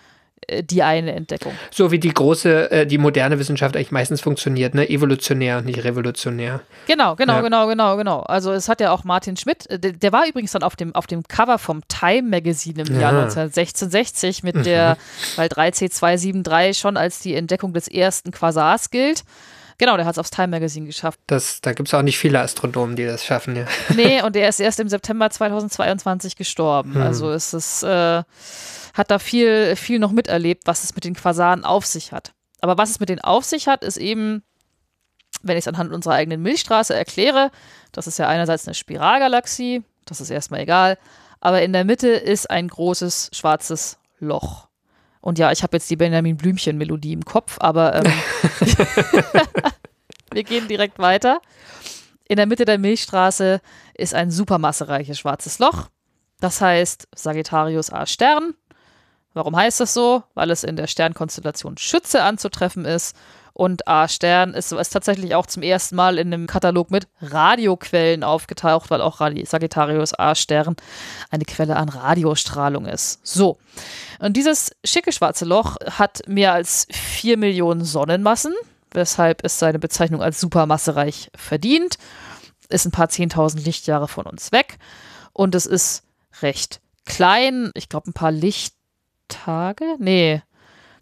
[0.62, 1.52] die eine Entdeckung.
[1.70, 4.88] So wie die große, äh, die moderne Wissenschaft eigentlich meistens funktioniert, ne?
[4.88, 6.60] Evolutionär und nicht revolutionär.
[6.86, 7.40] Genau, genau, Ja.
[7.42, 8.20] genau, genau, genau.
[8.20, 10.94] Also es hat ja auch Martin Schmidt, äh, der, der war übrigens dann auf dem,
[10.94, 13.22] auf dem Cover vom Time Magazine im Jahr Ja.
[13.22, 14.96] 191660 mit der,
[15.36, 19.22] weil 3C273 schon als die Entdeckung des ersten Quasars gilt.
[19.80, 21.18] Genau, der hat es aufs Time Magazine geschafft.
[21.26, 23.64] Das, da gibt es auch nicht viele Astronomen, die das schaffen, ja.
[23.96, 26.96] Nee, und er ist erst im September 2022 gestorben.
[26.96, 27.00] Hm.
[27.00, 28.22] Also es ist, äh,
[28.92, 32.34] hat da viel, viel noch miterlebt, was es mit den Quasaren auf sich hat.
[32.60, 34.42] Aber was es mit denen auf sich hat, ist eben,
[35.40, 37.50] wenn ich es anhand unserer eigenen Milchstraße erkläre,
[37.92, 40.98] das ist ja einerseits eine Spiralgalaxie, das ist erstmal egal,
[41.40, 44.68] aber in der Mitte ist ein großes schwarzes Loch.
[45.20, 48.04] Und ja, ich habe jetzt die Benjamin Blümchen-Melodie im Kopf, aber ähm,
[50.32, 51.40] wir gehen direkt weiter.
[52.28, 53.60] In der Mitte der Milchstraße
[53.94, 55.88] ist ein supermassereiches schwarzes Loch.
[56.40, 58.54] Das heißt Sagittarius A Stern.
[59.34, 60.22] Warum heißt das so?
[60.34, 63.16] Weil es in der Sternkonstellation Schütze anzutreffen ist.
[63.60, 68.24] Und A Stern ist, ist tatsächlich auch zum ersten Mal in einem Katalog mit Radioquellen
[68.24, 70.76] aufgetaucht, weil auch Sagittarius A Stern
[71.28, 73.20] eine Quelle an Radiostrahlung ist.
[73.22, 73.58] So.
[74.18, 78.54] Und dieses schicke schwarze Loch hat mehr als 4 Millionen Sonnenmassen,
[78.92, 81.98] weshalb es seine Bezeichnung als supermassereich verdient.
[82.70, 84.78] Ist ein paar 10.000 Lichtjahre von uns weg.
[85.34, 86.04] Und es ist
[86.40, 87.72] recht klein.
[87.74, 89.84] Ich glaube, ein paar Lichttage?
[89.98, 90.40] Nee.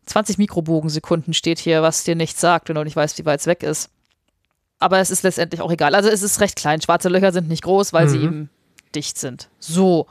[0.09, 3.47] 20 Mikrobogensekunden steht hier, was dir nichts sagt, wenn du nicht weißt, wie weit es
[3.47, 3.90] weg ist.
[4.79, 5.94] Aber es ist letztendlich auch egal.
[5.94, 6.81] Also es ist recht klein.
[6.81, 8.25] Schwarze Löcher sind nicht groß, weil sie Mhm.
[8.25, 8.51] eben
[8.94, 9.49] dicht sind.
[9.59, 10.07] So.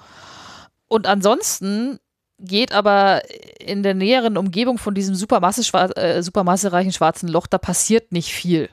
[0.88, 1.99] Und ansonsten
[2.39, 3.23] geht aber
[3.60, 5.62] in der näheren Umgebung von diesem supermasse,
[5.95, 8.69] äh, supermassereichen schwarzen Loch, da passiert nicht viel.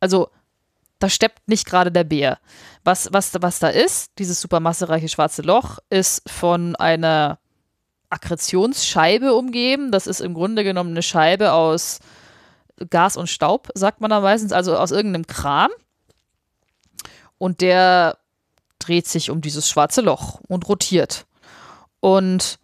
[0.00, 0.28] Also
[0.98, 2.38] da steppt nicht gerade der Bär.
[2.82, 7.38] Was, was, was da ist, dieses supermassereiche schwarze Loch, ist von einer
[8.14, 9.90] Akkretionsscheibe umgeben.
[9.90, 11.98] Das ist im Grunde genommen eine Scheibe aus
[12.90, 15.70] Gas und Staub, sagt man da meistens, also aus irgendeinem Kram.
[17.38, 18.18] Und der
[18.78, 21.26] dreht sich um dieses schwarze Loch und rotiert.
[22.00, 22.58] Und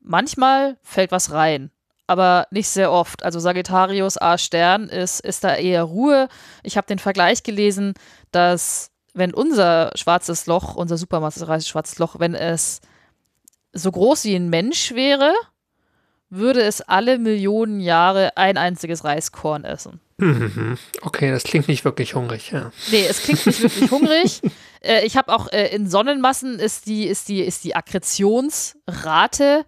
[0.00, 1.70] manchmal fällt was rein,
[2.06, 3.22] aber nicht sehr oft.
[3.22, 6.28] Also Sagittarius A Stern ist, ist da eher Ruhe.
[6.62, 7.94] Ich habe den Vergleich gelesen,
[8.30, 12.80] dass wenn unser schwarzes Loch, unser supermassereiches schwarzes Loch, wenn es
[13.76, 15.32] so groß wie ein Mensch wäre,
[16.30, 20.00] würde es alle Millionen Jahre ein einziges Reiskorn essen.
[20.18, 20.78] Mhm.
[21.02, 22.72] Okay, das klingt nicht wirklich hungrig, ja.
[22.90, 24.40] Nee, es klingt nicht wirklich hungrig.
[24.82, 29.64] Äh, ich habe auch äh, in Sonnenmassen ist die, ist die, ist die Akkretionsrate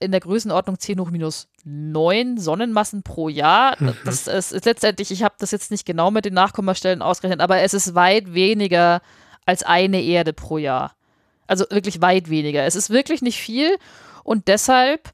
[0.00, 3.76] in der Größenordnung 10 hoch minus 9 Sonnenmassen pro Jahr.
[4.04, 7.60] Das ist, ist letztendlich, ich habe das jetzt nicht genau mit den Nachkommastellen ausgerechnet, aber
[7.60, 9.02] es ist weit weniger
[9.44, 10.96] als eine Erde pro Jahr.
[11.46, 12.64] Also wirklich weit weniger.
[12.64, 13.76] Es ist wirklich nicht viel
[14.24, 15.12] und deshalb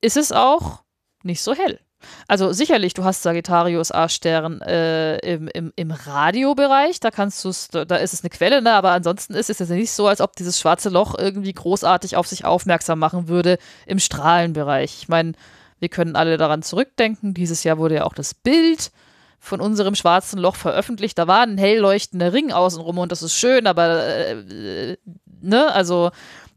[0.00, 0.82] ist es auch
[1.22, 1.80] nicht so hell.
[2.28, 7.52] Also sicherlich, du hast Sagittarius A-Stern äh, im, im, im Radiobereich, da kannst du
[7.84, 8.72] da ist es eine Quelle, ne?
[8.72, 12.26] aber ansonsten ist es jetzt nicht so, als ob dieses schwarze Loch irgendwie großartig auf
[12.26, 14.98] sich aufmerksam machen würde im Strahlenbereich.
[15.02, 15.32] Ich meine,
[15.78, 17.34] wir können alle daran zurückdenken.
[17.34, 18.92] Dieses Jahr wurde ja auch das Bild
[19.38, 21.18] von unserem schwarzen Loch veröffentlicht.
[21.18, 24.96] Da war ein hell leuchtender Ring außenrum und das ist schön, aber äh,
[25.40, 26.10] ne, also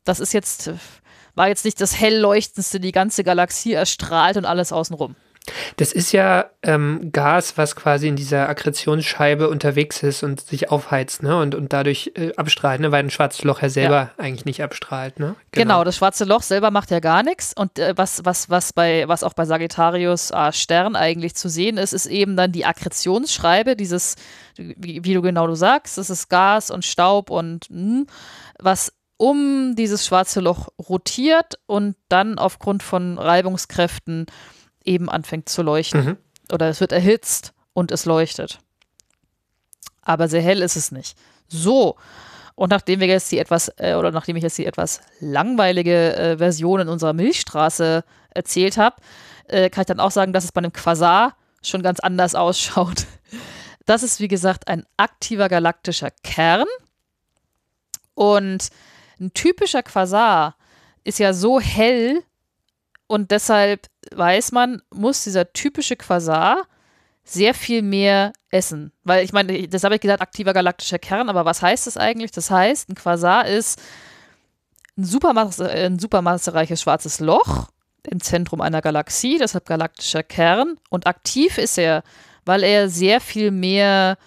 [0.04, 0.72] das ist jetzt,
[1.36, 5.16] war jetzt nicht das hell leuchtendste, die ganze Galaxie erstrahlt und alles außenrum.
[5.76, 11.22] Das ist ja ähm, Gas, was quasi in dieser Akkretionsscheibe unterwegs ist und sich aufheizt,
[11.22, 11.38] ne?
[11.38, 12.92] Und, und dadurch äh, abstrahlt, ne?
[12.94, 15.36] Weil ein schwarzes Loch ja selber eigentlich nicht abstrahlt, ne?
[15.52, 15.84] Genau.
[15.84, 17.54] das schwarze Loch selber macht ja gar nichts.
[17.54, 21.78] Und äh, was, was, was, bei, was auch bei Sagittarius A Stern eigentlich zu sehen
[21.78, 24.16] ist, ist eben dann die Akkretionsscheibe, dieses,
[24.56, 28.06] wie, wie du genau du sagst, das ist Gas und Staub und mh,
[28.60, 34.26] was um dieses schwarze Loch rotiert und dann aufgrund von Reibungskräften
[34.86, 36.06] eben anfängt zu leuchten.
[36.06, 36.18] Mhm.
[36.52, 38.60] Oder es wird erhitzt und es leuchtet.
[40.02, 41.18] Aber sehr hell ist es nicht.
[41.48, 41.96] So.
[42.56, 46.38] Und nachdem wir jetzt die etwas, äh, oder nachdem ich jetzt die etwas langweilige äh,
[46.38, 48.98] Version in unserer Milchstraße erzählt habe,
[49.48, 53.06] äh, kann ich dann auch sagen, dass es bei einem Quasar schon ganz anders ausschaut.
[53.86, 56.68] Das ist, wie gesagt, ein aktiver galaktischer Kern.
[58.14, 58.70] Und
[59.20, 60.56] ein typischer Quasar
[61.04, 62.24] ist ja so hell
[63.14, 66.64] und deshalb weiß man, muss dieser typische Quasar
[67.24, 68.92] sehr viel mehr essen.
[69.04, 72.32] Weil ich meine, das habe ich gesagt, aktiver galaktischer Kern, aber was heißt das eigentlich?
[72.32, 73.80] Das heißt, ein Quasar ist
[74.98, 77.68] ein, supermasse, ein supermassereiches schwarzes Loch
[78.02, 80.80] im Zentrum einer Galaxie, deshalb galaktischer Kern.
[80.90, 82.02] Und aktiv ist er,
[82.46, 84.18] weil er sehr viel mehr,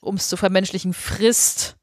[0.00, 1.76] um es zu vermenschlichen, frisst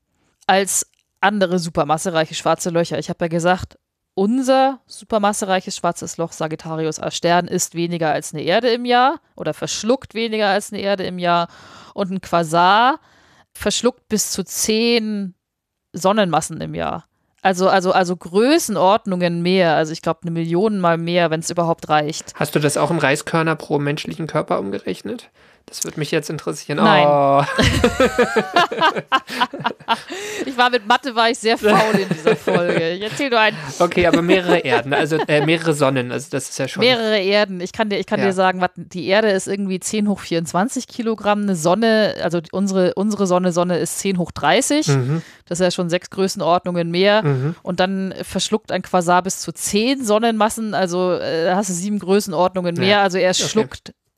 [0.47, 0.86] als
[1.21, 2.99] andere supermassereiche schwarze Löcher.
[2.99, 3.77] Ich habe ja gesagt,
[4.13, 9.54] unser supermassereiches schwarzes Loch Sagittarius A Stern ist weniger als eine Erde im Jahr oder
[9.54, 11.47] verschluckt weniger als eine Erde im Jahr
[11.93, 13.00] und ein Quasar
[13.54, 15.36] verschluckt bis zu zehn
[15.93, 17.06] Sonnenmassen im Jahr.
[17.41, 19.76] Also, also, also Größenordnungen mehr.
[19.76, 22.34] Also ich glaube eine Million mal mehr, wenn es überhaupt reicht.
[22.36, 25.32] Hast du das auch in Reiskörner pro menschlichen Körper umgerechnet?
[25.65, 26.78] Das würde mich jetzt interessieren.
[26.80, 27.08] Nein.
[27.08, 27.43] Oh.
[30.45, 32.91] ich war mit Mathe war ich sehr faul in dieser Folge.
[32.91, 33.56] Ich erzähl nur ein.
[33.80, 36.82] Okay, aber mehrere Erden, also äh, mehrere Sonnen, also das ist ja schon.
[36.82, 37.62] Mehrere Erden.
[37.62, 38.28] Ich kann dir, ich kann Ja.
[38.28, 41.43] dir sagen, wat- die Erde ist irgendwie 10 hoch 24 Kilogramm.
[41.43, 44.88] Eine Sonne, also unsere, unsere Sonne, Sonne ist 10 hoch 30.
[44.89, 47.24] Mhm, Das ist ja schon sechs Größenordnungen mehr.
[47.24, 47.56] mhm.
[47.63, 50.74] Und dann verschluckt ein Quasar bis zu 10 Sonnenmassen.
[50.74, 52.88] Also äh, da hast du sieben Größenordnungen mehr.
[52.89, 53.02] Ja.
[53.04, 53.43] Also er Okay.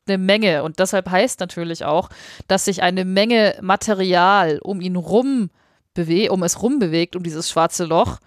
[0.07, 0.63] Eine Menge.
[0.63, 2.09] Und deshalb heißt natürlich auch,
[2.47, 5.49] dass sich eine Menge Material um ihn rum
[5.93, 8.19] bewegt, um es rum bewegt, um dieses schwarze Loch.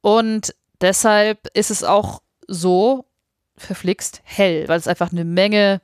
[0.00, 3.06] Und deshalb ist es auch so
[3.56, 5.80] verflixt hell, weil es einfach eine Menge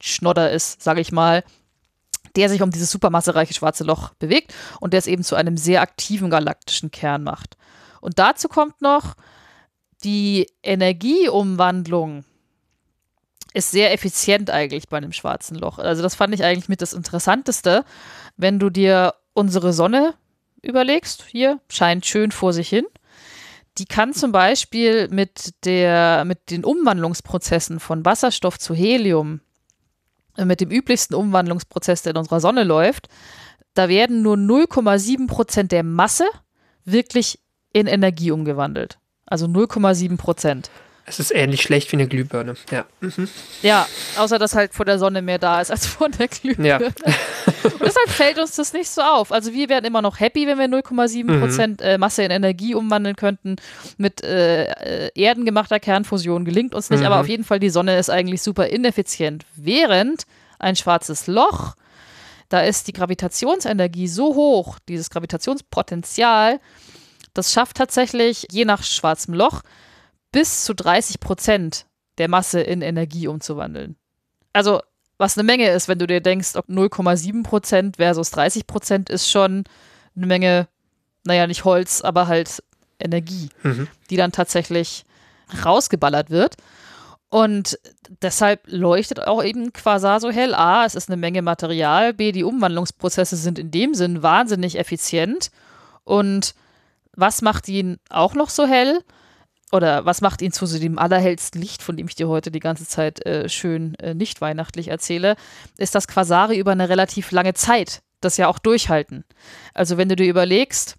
[0.00, 1.44] Schnodder ist, sage ich mal,
[2.34, 5.82] der sich um dieses supermassereiche schwarze Loch bewegt und der es eben zu einem sehr
[5.82, 7.56] aktiven galaktischen Kern macht.
[8.00, 9.14] Und dazu kommt noch
[10.02, 12.24] die Energieumwandlung
[13.54, 15.78] ist sehr effizient eigentlich bei einem schwarzen Loch.
[15.78, 17.84] Also das fand ich eigentlich mit das Interessanteste,
[18.36, 20.14] wenn du dir unsere Sonne
[20.62, 21.24] überlegst.
[21.28, 22.86] Hier scheint schön vor sich hin.
[23.78, 29.40] Die kann zum Beispiel mit, der, mit den Umwandlungsprozessen von Wasserstoff zu Helium,
[30.36, 33.08] äh, mit dem üblichsten Umwandlungsprozess, der in unserer Sonne läuft,
[33.74, 36.26] da werden nur 0,7 Prozent der Masse
[36.84, 37.40] wirklich
[37.72, 38.98] in Energie umgewandelt.
[39.24, 40.70] Also 0,7 Prozent.
[41.04, 42.54] Es ist ähnlich schlecht wie eine Glühbirne.
[42.70, 42.84] Ja.
[43.62, 43.86] Ja,
[44.18, 46.68] außer dass halt vor der Sonne mehr da ist als vor der Glühbirne.
[46.68, 46.78] Ja.
[47.80, 49.32] Deshalb fällt uns das nicht so auf.
[49.32, 53.16] Also wir wären immer noch happy, wenn wir 0,7 Prozent äh, Masse in Energie umwandeln
[53.16, 53.56] könnten.
[53.98, 54.64] Mit äh,
[55.06, 57.06] äh, erdengemachter Kernfusion gelingt uns nicht, Mhm.
[57.06, 59.44] aber auf jeden Fall die Sonne ist eigentlich super ineffizient.
[59.56, 60.22] Während
[60.60, 61.74] ein schwarzes Loch,
[62.48, 66.60] da ist die Gravitationsenergie so hoch, dieses Gravitationspotenzial,
[67.34, 69.62] das schafft tatsächlich je nach schwarzem Loch
[70.32, 71.86] bis zu 30 Prozent
[72.18, 73.96] der Masse in Energie umzuwandeln.
[74.52, 74.80] Also,
[75.18, 79.30] was eine Menge ist, wenn du dir denkst, ob 0,7 Prozent versus 30 Prozent ist
[79.30, 79.64] schon
[80.16, 80.68] eine Menge,
[81.24, 82.62] naja, nicht Holz, aber halt
[82.98, 83.88] Energie, Mhm.
[84.10, 85.04] die dann tatsächlich
[85.64, 86.56] rausgeballert wird.
[87.28, 87.78] Und
[88.20, 90.54] deshalb leuchtet auch eben Quasar so hell.
[90.54, 92.12] A, es ist eine Menge Material.
[92.12, 95.50] B, die Umwandlungsprozesse sind in dem Sinn wahnsinnig effizient.
[96.04, 96.54] Und
[97.14, 99.00] was macht ihn auch noch so hell?
[99.72, 102.60] Oder was macht ihn zu so dem allerhellsten Licht, von dem ich dir heute die
[102.60, 105.34] ganze Zeit äh, schön äh, nicht weihnachtlich erzähle,
[105.78, 109.24] ist, dass Quasare über eine relativ lange Zeit das ja auch durchhalten.
[109.74, 110.96] Also wenn du dir überlegst,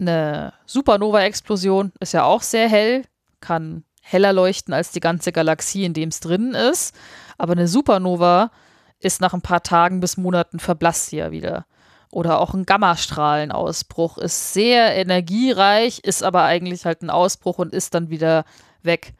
[0.00, 3.04] eine Supernova-Explosion ist ja auch sehr hell,
[3.40, 6.94] kann heller leuchten als die ganze Galaxie, in dem es drin ist.
[7.38, 8.50] Aber eine Supernova
[8.98, 11.66] ist nach ein paar Tagen bis Monaten verblasst sie ja wieder.
[12.14, 17.92] Oder auch ein Gammastrahlenausbruch ist sehr energiereich, ist aber eigentlich halt ein Ausbruch und ist
[17.92, 18.44] dann wieder
[18.84, 19.14] weg.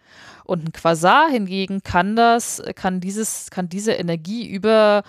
[0.45, 5.03] Und ein Quasar hingegen kann das, kann dieses, kann diese Energie über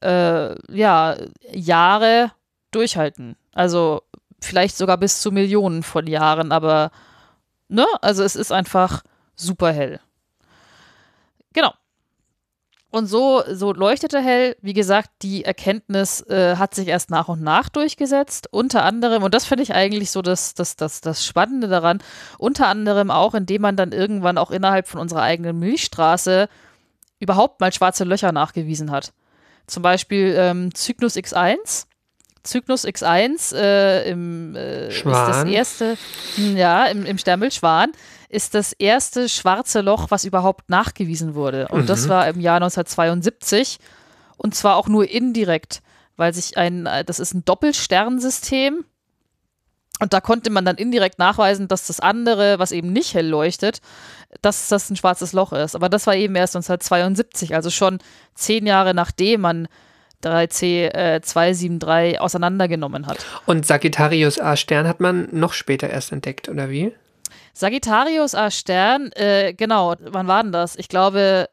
[0.00, 1.16] äh, ja,
[1.50, 2.30] Jahre
[2.70, 3.34] durchhalten.
[3.52, 4.02] Also
[4.40, 6.92] vielleicht sogar bis zu Millionen von Jahren, aber
[7.66, 9.02] ne, also es ist einfach
[9.34, 9.98] super hell.
[11.52, 11.72] Genau.
[12.94, 17.42] Und so, so leuchtete hell, wie gesagt, die Erkenntnis äh, hat sich erst nach und
[17.42, 18.46] nach durchgesetzt.
[18.52, 21.98] Unter anderem, und das finde ich eigentlich so das, das, das, das Spannende daran,
[22.38, 26.48] unter anderem auch, indem man dann irgendwann auch innerhalb von unserer eigenen Milchstraße
[27.18, 29.12] überhaupt mal schwarze Löcher nachgewiesen hat.
[29.66, 31.86] Zum Beispiel ähm, Cygnus X1.
[32.46, 35.96] Cygnus X1 äh, im, äh, ist das erste,
[36.36, 37.90] hm, ja, im, im Sternbild Schwan,
[38.34, 41.68] ist das erste schwarze Loch, was überhaupt nachgewiesen wurde.
[41.68, 43.78] Und das war im Jahr 1972
[44.36, 45.82] und zwar auch nur indirekt,
[46.16, 48.84] weil sich ein, äh, das ist ein Doppelsternsystem
[50.00, 53.80] und da konnte man dann indirekt nachweisen, dass das andere, was eben nicht hell leuchtet,
[54.42, 55.76] dass das ein schwarzes Loch ist.
[55.76, 57.98] Aber das war eben erst 1972, also schon
[58.34, 59.68] zehn Jahre nachdem man
[60.24, 63.24] 3C äh, 273 auseinandergenommen hat.
[63.46, 66.92] Und Sagittarius A Stern hat man noch später erst entdeckt, oder wie?
[67.54, 70.76] Sagittarius A Stern, äh, genau, wann war denn das?
[70.76, 71.48] Ich glaube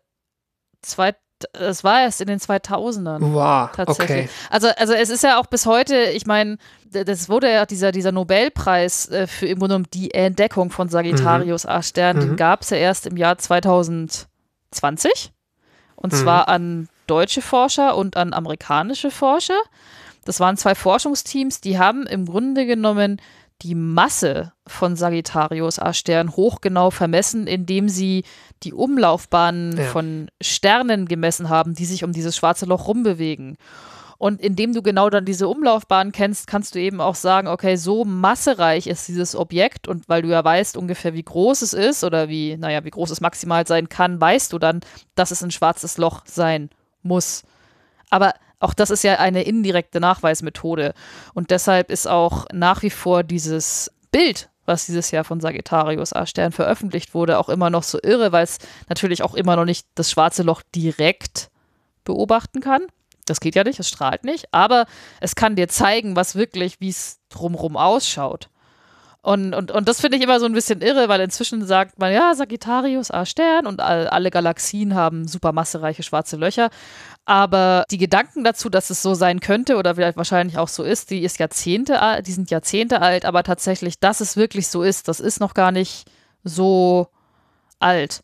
[0.82, 3.20] Das war erst in den 2000ern.
[3.34, 4.26] Wow, Tatsächlich.
[4.26, 4.30] okay.
[4.50, 6.58] Also, also es ist ja auch bis heute, ich meine,
[6.92, 11.66] das wurde ja dieser, dieser Nobelpreis äh, für im Grunde genommen die Entdeckung von Sagittarius
[11.66, 12.36] A Stern, den Mhm.
[12.36, 15.32] gab es ja erst im Jahr 2020.
[15.96, 16.18] Und Mhm.
[16.18, 19.60] zwar an deutsche Forscher und an amerikanische Forscher.
[20.26, 23.20] Das waren zwei Forschungsteams, die haben im Grunde genommen
[23.62, 28.24] die Masse von Sagittarius A Stern hochgenau vermessen, indem sie
[28.64, 29.84] die Umlaufbahnen Ja.
[29.86, 33.58] von Sternen gemessen haben, die sich um dieses schwarze Loch rumbewegen.
[34.18, 38.06] Und indem du genau dann diese Umlaufbahn kennst, kannst du eben auch sagen, okay, so
[38.06, 42.30] massereich ist dieses Objekt und weil du ja weißt ungefähr, wie groß es ist oder
[42.30, 44.82] wie, naja, wie groß es maximal sein kann, weißt du dann,
[45.16, 46.70] dass es ein schwarzes Loch sein
[47.02, 47.42] muss.
[48.12, 50.94] Aber auch das ist ja eine indirekte Nachweismethode.
[51.34, 56.26] Und deshalb ist auch nach wie vor dieses Bild, was dieses Jahr von Sagittarius A
[56.26, 59.88] Stern veröffentlicht wurde, auch immer noch so irre, weil es natürlich auch immer noch nicht
[59.96, 61.50] das schwarze Loch direkt
[62.04, 62.84] beobachten kann.
[63.26, 64.86] Das geht ja nicht, es strahlt nicht, aber
[65.20, 68.50] es kann dir zeigen, was wirklich, wie es drumrum ausschaut.
[69.24, 72.12] Und, und, und das finde ich immer so ein bisschen irre, weil inzwischen sagt man,
[72.12, 76.72] ja, Sagittarius A Stern und all, alle Galaxien haben super massereiche schwarze Löcher.
[77.26, 81.12] Aber die Gedanken dazu, dass es so sein könnte oder vielleicht wahrscheinlich auch so ist,
[81.12, 85.08] die ist Jahrzehnte alt, die sind Jahrzehnte alt, aber tatsächlich, dass es wirklich so ist,
[85.08, 86.06] das ist noch gar nicht
[86.44, 87.08] so
[87.80, 88.22] alt.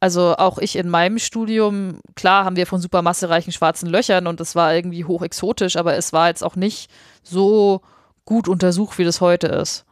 [0.00, 4.56] Also auch ich in meinem Studium, klar haben wir von supermassereichen schwarzen Löchern und das
[4.56, 6.90] war irgendwie hoch exotisch, aber es war jetzt auch nicht
[7.22, 7.82] so
[8.24, 9.84] gut untersucht, wie das heute ist.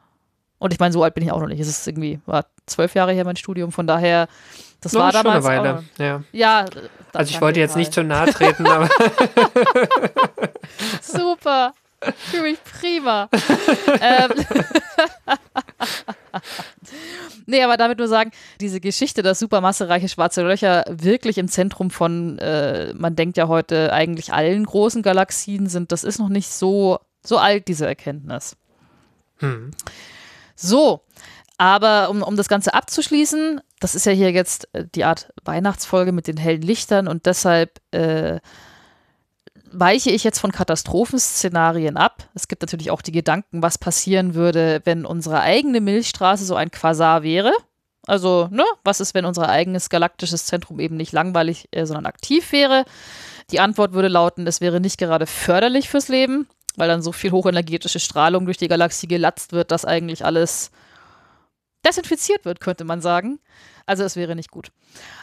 [0.59, 1.61] Und ich meine, so alt bin ich auch noch nicht.
[1.61, 4.27] Es ist irgendwie, war zwölf Jahre her mein Studium, von daher,
[4.81, 5.47] das war Noch schon damals.
[5.47, 5.79] eine Weile.
[5.79, 6.23] Auch, Ja.
[6.33, 6.65] ja,
[7.13, 8.89] Also ich wollte jetzt nicht zu nahe treten, aber
[11.03, 11.75] Super.
[12.31, 13.29] Für mich prima.
[14.01, 14.31] ähm,
[17.47, 22.39] nee, aber damit nur sagen, diese Geschichte, dass supermassereiche schwarze Löcher wirklich im Zentrum von,
[22.39, 27.01] äh, man denkt ja heute eigentlich allen großen Galaxien sind, das ist noch nicht so,
[27.23, 28.57] so alt, diese Erkenntnis.
[29.39, 29.71] hm.
[30.57, 31.03] So,
[31.61, 36.11] aber um, um das Ganze abzuschließen, das ist ja hier jetzt äh, die Art Weihnachtsfolge
[36.11, 38.41] mit den hellen Lichtern und deshalb äh,
[39.71, 42.31] weiche ich jetzt von Katastrophenszenarien ab.
[42.33, 46.71] Es gibt natürlich auch die Gedanken, was passieren würde, wenn unsere eigene Milchstraße so ein
[46.71, 47.53] Quasar wäre.
[48.07, 52.53] Also, ne, was ist, wenn unser eigenes galaktisches Zentrum eben nicht langweilig, äh, sondern aktiv
[52.53, 52.87] wäre?
[53.51, 57.33] Die Antwort würde lauten, es wäre nicht gerade förderlich fürs Leben, weil dann so viel
[57.33, 60.71] hochenergetische Strahlung durch die Galaxie gelatzt wird, dass eigentlich alles
[61.85, 63.41] desinfiziert wird, könnte man sagen.
[63.87, 64.71] Also es wäre nicht gut.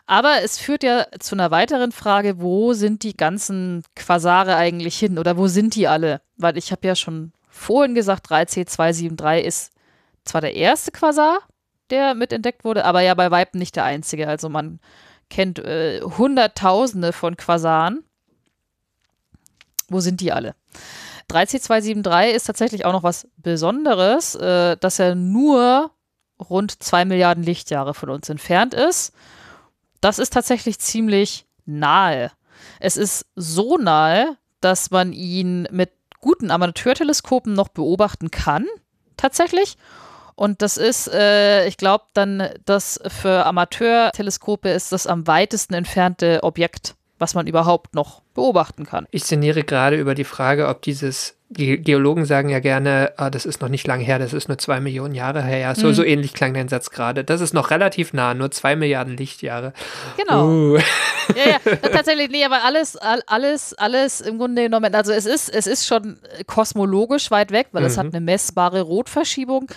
[0.05, 5.17] Aber es führt ja zu einer weiteren Frage, wo sind die ganzen Quasare eigentlich hin
[5.19, 6.21] oder wo sind die alle?
[6.35, 9.71] Weil ich habe ja schon vorhin gesagt, 3C273 ist
[10.25, 11.39] zwar der erste Quasar,
[11.89, 14.27] der mitentdeckt wurde, aber ja bei Weitem nicht der einzige.
[14.27, 14.79] Also man
[15.29, 18.03] kennt äh, Hunderttausende von Quasaren.
[19.89, 20.55] Wo sind die alle?
[21.29, 25.91] 3C273 ist tatsächlich auch noch was Besonderes, äh, dass er nur
[26.39, 29.13] rund zwei Milliarden Lichtjahre von uns entfernt ist.
[30.01, 32.31] Das ist tatsächlich ziemlich nahe.
[32.79, 38.65] Es ist so nahe, dass man ihn mit guten Amateurteleskopen noch beobachten kann,
[39.15, 39.77] tatsächlich.
[40.35, 46.43] Und das ist, äh, ich glaube, dann das für Amateurteleskope ist das am weitesten entfernte
[46.43, 49.07] Objekt, was man überhaupt noch beobachten kann.
[49.09, 53.45] ich sinniere gerade über die Frage, ob dieses, die Geologen sagen ja gerne, ah, das
[53.45, 55.57] ist noch nicht lang her, das ist nur zwei Millionen Jahre her.
[55.59, 55.93] Ja, so, Mhm.
[55.93, 57.23] so ähnlich klang dein Satz gerade.
[57.23, 59.71] Das ist noch relativ nah, nur zwei Milliarden Lichtjahre.
[60.17, 60.45] Genau.
[60.47, 60.77] Uh.
[61.35, 65.47] Ja, ja, tatsächlich, nee, aber alles, all- alles, alles im Grunde genommen, also es ist,
[65.49, 67.99] es ist schon kosmologisch weit weg, weil es Mhm.
[68.01, 69.67] hat eine messbare Rotverschiebung,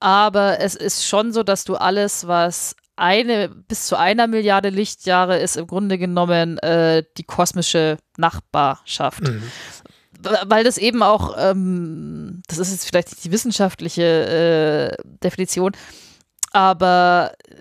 [0.00, 5.38] aber es ist schon so, dass du alles, was eine bis zu einer Milliarde Lichtjahre
[5.38, 9.22] ist, im Grunde genommen äh, die kosmische Nachbarschaft.
[9.22, 9.42] Mhm.
[10.44, 15.72] Weil das eben auch, ähm, das ist jetzt vielleicht nicht die wissenschaftliche äh, Definition,
[16.52, 17.54] aber äh,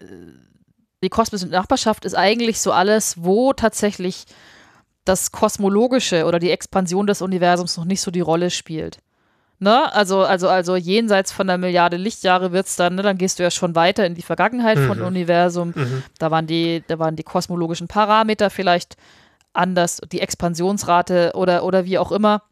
[1.04, 4.26] die kosmische Nachbarschaft ist eigentlich so alles, wo tatsächlich
[5.06, 8.98] das Kosmologische oder die Expansion des Universums noch nicht so die Rolle spielt.
[9.60, 9.94] Ne?
[9.94, 13.02] Also, also, also jenseits von einer Milliarde Lichtjahre wird es dann, ne?
[13.02, 15.06] dann gehst du ja schon weiter in die Vergangenheit von Mhm.
[15.06, 15.74] Universum.
[15.76, 16.04] Mhm.
[16.18, 18.96] Da waren die, da waren die kosmologischen Parameter vielleicht
[19.52, 22.44] anders, die Expansionsrate oder, oder wie auch immer.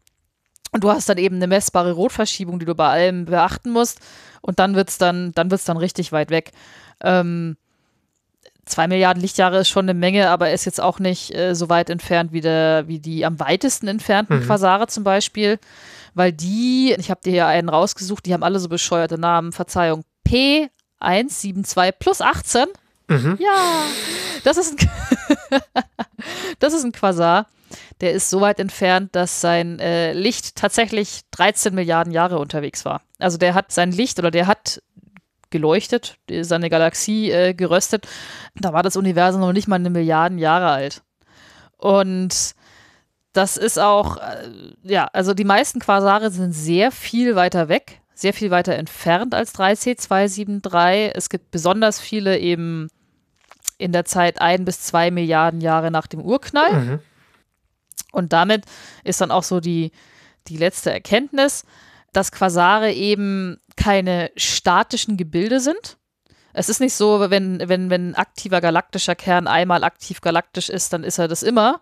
[0.70, 4.00] Und du hast dann eben eine messbare Rotverschiebung, die du bei allem beachten musst.
[4.42, 6.52] Und dann wird es dann, dann wird's dann richtig weit weg.
[7.02, 7.56] Ähm,
[8.66, 11.88] zwei Milliarden Lichtjahre ist schon eine Menge, aber ist jetzt auch nicht äh, so weit
[11.90, 14.44] entfernt wie, der, wie die am weitesten entfernten Mhm.
[14.44, 15.58] Quasare zum Beispiel.
[16.14, 19.52] Weil die, ich habe dir hier einen rausgesucht, die haben alle so bescheuerte Namen.
[19.52, 20.04] Verzeihung.
[20.26, 22.66] P172 plus 18
[23.10, 23.38] Mhm.
[23.40, 23.84] ja,
[24.44, 24.90] das ist ein,
[26.58, 27.46] das ist ein Quasar.
[28.00, 33.02] Der ist so weit entfernt, dass sein äh, Licht tatsächlich 13 Milliarden Jahre unterwegs war.
[33.18, 34.82] Also der hat sein Licht oder der hat
[35.50, 38.06] geleuchtet, seine Galaxie äh, geröstet.
[38.54, 41.02] Da war das Universum noch nicht mal eine Milliarden Jahre alt.
[41.76, 42.54] Und
[43.32, 44.48] das ist auch, äh,
[44.82, 49.54] ja, also die meisten Quasare sind sehr viel weiter weg, sehr viel weiter entfernt als
[49.54, 51.12] 3C273.
[51.14, 52.88] Es gibt besonders viele eben
[53.78, 56.72] in der Zeit ein bis zwei Milliarden Jahre nach dem Urknall.
[56.72, 56.98] Mhm.
[58.12, 58.64] Und damit
[59.04, 59.92] ist dann auch so die,
[60.46, 61.64] die letzte Erkenntnis,
[62.12, 65.98] dass Quasare eben keine statischen Gebilde sind.
[66.52, 70.92] Es ist nicht so, wenn, wenn, wenn ein aktiver galaktischer Kern einmal aktiv galaktisch ist,
[70.92, 71.80] dann ist er das immer,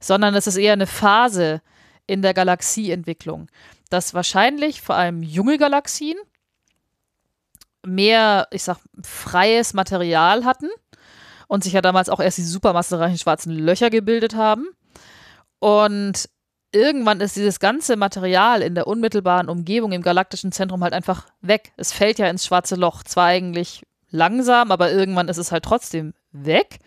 [0.00, 1.60] sondern es ist eher eine Phase
[2.06, 3.48] in der Galaxieentwicklung,
[3.90, 6.16] dass wahrscheinlich vor allem junge Galaxien
[7.84, 10.70] mehr, ich sag, freies Material hatten
[11.48, 14.68] und sich ja damals auch erst die supermassereichen schwarzen Löcher gebildet haben.
[15.64, 16.28] Und
[16.72, 21.72] irgendwann ist dieses ganze Material in der unmittelbaren Umgebung im galaktischen Zentrum halt einfach weg.
[21.78, 23.02] Es fällt ja ins schwarze Loch.
[23.02, 26.80] Zwar eigentlich langsam, aber irgendwann ist es halt trotzdem weg.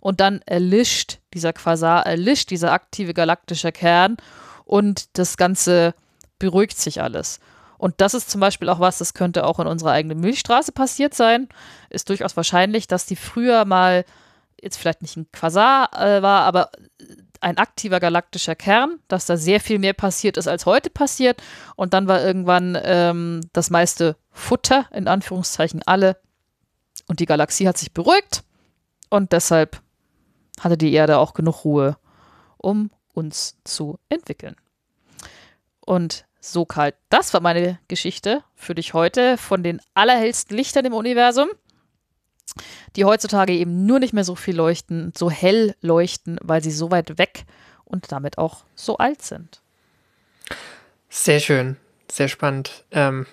[0.00, 4.16] Und dann erlischt dieser Quasar, erlischt dieser aktive galaktische Kern
[4.64, 5.94] und das Ganze
[6.38, 7.38] beruhigt sich alles.
[7.76, 11.12] Und das ist zum Beispiel auch was, das könnte auch in unserer eigenen Milchstraße passiert
[11.12, 11.50] sein.
[11.90, 14.06] Ist durchaus wahrscheinlich, dass die früher mal,
[14.58, 16.70] jetzt vielleicht nicht ein Quasar äh, war, aber
[17.42, 21.42] ein aktiver galaktischer Kern, dass da sehr viel mehr passiert ist, als heute passiert.
[21.76, 26.16] Und dann war irgendwann ähm, das meiste Futter, in Anführungszeichen alle.
[27.06, 28.44] Und die Galaxie hat sich beruhigt.
[29.10, 29.80] Und deshalb
[30.60, 31.96] hatte die Erde auch genug Ruhe,
[32.56, 34.56] um uns zu entwickeln.
[35.84, 40.92] Und so kalt, das war meine Geschichte für dich heute von den allerhellsten Lichtern im
[40.92, 41.48] Universum
[42.96, 46.90] die heutzutage eben nur nicht mehr so viel leuchten, so hell leuchten, weil sie so
[46.90, 47.44] weit weg
[47.84, 49.60] und damit auch so alt sind.
[51.08, 51.76] Sehr schön,
[52.10, 52.84] sehr spannend.
[52.90, 53.26] Ähm,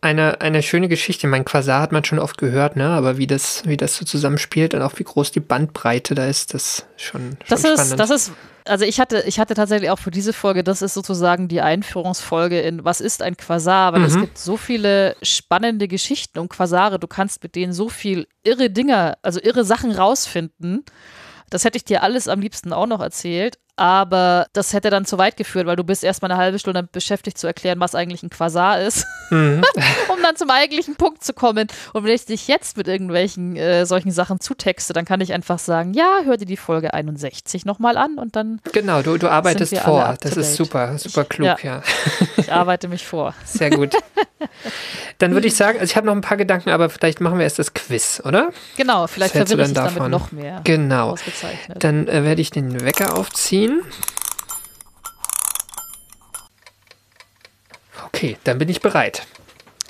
[0.00, 1.26] eine, eine schöne Geschichte.
[1.26, 2.88] Mein Quasar hat man schon oft gehört, ne?
[2.88, 6.54] Aber wie das, wie das so zusammenspielt und auch wie groß die Bandbreite da ist,
[6.54, 7.80] das schon, schon das spannend.
[7.80, 8.32] Ist, das ist,
[8.66, 12.60] also ich hatte, ich hatte tatsächlich auch für diese Folge, das ist sozusagen die Einführungsfolge
[12.60, 13.92] in Was ist ein Quasar?
[13.92, 14.06] Weil Mhm.
[14.06, 16.98] es gibt so viele spannende Geschichten um Quasare.
[16.98, 20.84] Du kannst mit denen so viel irre Dinger, also irre Sachen rausfinden.
[21.50, 23.58] Das hätte ich dir alles am liebsten auch noch erzählt.
[23.78, 27.36] Aber das hätte dann zu weit geführt, weil du bist erstmal eine halbe Stunde beschäftigt
[27.36, 29.62] zu erklären, was eigentlich ein Quasar ist, Mhm.
[30.08, 31.66] um dann zum eigentlichen Punkt zu kommen.
[31.92, 35.58] Und wenn ich dich jetzt mit irgendwelchen äh, solchen Sachen zutexte, dann kann ich einfach
[35.58, 39.76] sagen, ja, hör dir die Folge 61 nochmal an und dann Genau, du, du arbeitest
[39.78, 40.16] vor.
[40.20, 41.82] Das ist super, super Ich- klug, ja.
[42.36, 43.34] ich arbeite mich vor.
[43.44, 43.94] Sehr gut.
[45.18, 47.44] Dann würde ich sagen, also ich habe noch ein paar Gedanken, aber vielleicht machen wir
[47.44, 48.50] erst das Quiz, oder?
[48.76, 50.10] Genau, vielleicht verwirre ich dich damit davon?
[50.10, 50.60] noch mehr.
[50.64, 51.16] Genau.
[51.78, 53.65] Dann äh, werde ich den Wecker aufziehen.
[58.06, 59.26] Okay, dann bin ich bereit.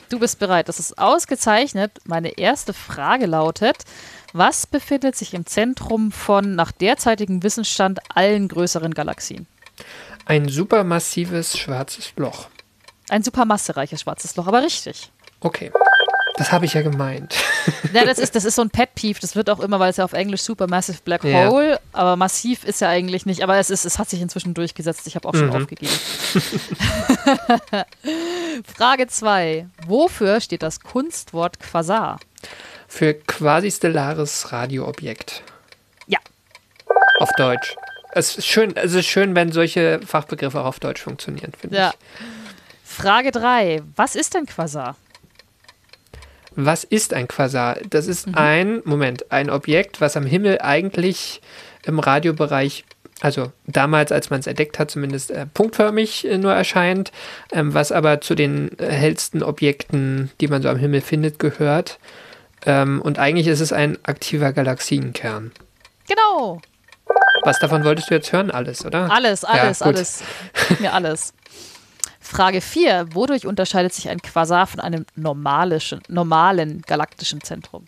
[0.09, 0.68] Du bist bereit.
[0.68, 1.93] Das ist ausgezeichnet.
[2.05, 3.85] Meine erste Frage lautet:
[4.33, 9.47] Was befindet sich im Zentrum von nach derzeitigem Wissensstand allen größeren Galaxien?
[10.24, 12.49] Ein supermassives schwarzes Loch.
[13.09, 15.12] Ein supermassereiches schwarzes Loch, aber richtig.
[15.41, 15.70] Okay.
[16.39, 17.34] Das habe ich ja gemeint.
[17.93, 19.18] Ja, das ist, das ist so ein Pet Peeve.
[19.20, 21.49] Das wird auch immer, weil es ja auf Englisch Supermassive Black Ja.
[21.49, 23.43] Hole, aber massiv ist ja eigentlich nicht.
[23.43, 25.07] Aber es, ist, es hat sich inzwischen durchgesetzt.
[25.07, 25.53] Ich habe auch schon Mhm.
[25.62, 25.93] aufgegeben.
[28.76, 29.66] Frage 2.
[29.87, 32.20] Wofür steht das Kunstwort Quasar?
[32.89, 35.43] Für quasi-stellares Radioobjekt.
[36.07, 36.18] Ja.
[37.20, 37.74] Auf Deutsch.
[38.12, 41.91] Es ist schön, es ist schön, wenn solche Fachbegriffe auch auf Deutsch funktionieren, finde Ja.
[41.91, 41.97] ich.
[42.89, 43.82] Frage 3.
[43.97, 44.97] Was ist denn Quasar?
[46.57, 47.76] Was ist ein Quasar?
[47.90, 48.34] Das ist Mhm.
[48.34, 51.40] ein, Moment, ein Objekt, was am Himmel eigentlich
[51.84, 52.84] im Radiobereich,
[53.20, 57.12] also damals, als man es entdeckt hat, zumindest äh, punktförmig äh, nur erscheint,
[57.52, 61.98] ähm, was aber zu den äh, hellsten Objekten, die man so am Himmel findet, gehört.
[62.64, 65.52] Ähm, und eigentlich ist es ein aktiver Galaxienkern.
[66.09, 66.61] Genau.
[67.44, 68.50] Was davon wolltest du jetzt hören?
[68.50, 69.11] Alles, oder?
[69.12, 69.88] Alles, alles, gut.
[69.88, 70.22] alles.
[70.80, 71.32] Mir alles.
[72.37, 73.14] Frage 4.
[73.14, 77.87] Wodurch unterscheidet sich ein Quasar von einem normalen galaktischen Zentrum?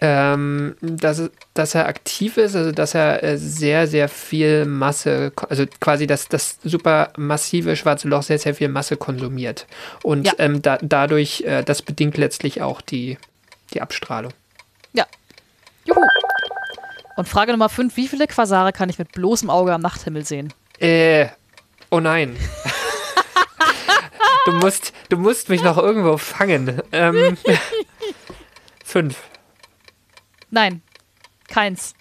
[0.00, 5.64] Ähm, dass, dass er aktiv ist, also dass er äh, sehr, sehr viel Masse, also
[5.80, 9.66] quasi das, das super massive schwarze Loch sehr, sehr viel Masse konsumiert.
[10.04, 10.34] Und Ja.
[10.38, 13.18] ähm, da, dadurch, äh, das bedingt letztlich auch die,
[13.74, 14.32] die Abstrahlung.
[14.92, 15.04] Ja.
[15.84, 16.00] Juhu.
[17.16, 17.96] Und Frage Nummer 5.
[17.96, 20.54] Wie viele Quasare kann ich mit bloßem Auge am Nachthimmel sehen?
[20.78, 21.26] Äh,
[21.90, 22.36] oh nein.
[24.50, 26.82] du, musst, du musst mich noch irgendwo fangen.
[26.92, 27.36] Ähm,
[28.84, 29.22] fünf.
[30.50, 30.82] Nein.
[31.48, 31.94] Keins.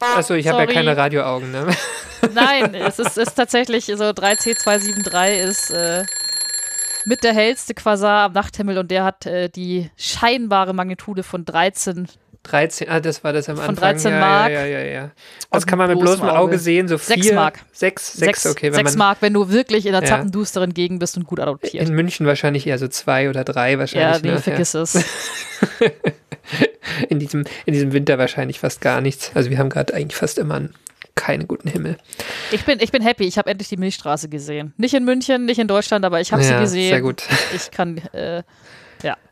[0.00, 1.66] Achso, ich habe ja keine Radioaugen, ne?
[2.34, 6.04] Nein, es ist, ist tatsächlich so 3C273 ist äh,
[7.04, 12.08] mit der hellste Quasar am Nachthimmel und der hat äh, die scheinbare Magnitude von 13.
[12.44, 13.82] 13, ah, das war das am Von Anfang.
[13.92, 14.50] 13 ja, Mark.
[14.50, 15.10] Ja, ja, ja, ja.
[15.50, 16.58] Das kann man mit bloßem Auge Auge.
[16.58, 17.60] sehen, so Sechs vier, Mark.
[17.72, 18.68] Sechs, sechs, okay.
[18.72, 20.16] Wenn sechs man Mark, wenn du wirklich in einer Ja.
[20.16, 21.86] zappendusteren Gegend bist und gut adoptiert.
[21.86, 24.22] in München wahrscheinlich eher so zwei oder drei Ja, wahrscheinlich.
[24.22, 24.38] nee, ne?
[24.40, 24.94] vergiss es.
[24.94, 25.88] Ja.
[27.08, 29.30] In, diesem, in diesem Winter wahrscheinlich fast gar nichts.
[29.34, 30.74] Also wir haben gerade eigentlich fast immer einen,
[31.14, 31.96] keinen guten Himmel.
[32.50, 34.74] Ich bin, ich bin happy, ich habe endlich die Milchstraße gesehen.
[34.76, 36.88] Nicht in München, nicht in Deutschland, aber ich habe sie ja, gesehen.
[36.90, 37.22] Sehr gut.
[37.54, 38.42] Ich kann, äh,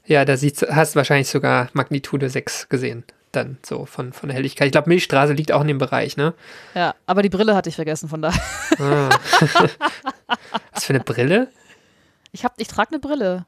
[0.07, 3.05] Ja, da siehst, hast du wahrscheinlich sogar Magnitude 6 gesehen.
[3.33, 4.67] Dann so von, von der Helligkeit.
[4.67, 6.33] Ich glaube, Milchstraße liegt auch in dem Bereich, ne?
[6.75, 8.41] ja, aber die Brille hatte ich vergessen, von daher.
[8.79, 9.11] Ah.
[10.73, 11.49] Was für eine Brille?
[12.33, 13.45] Ich, hab, ich trage eine Brille.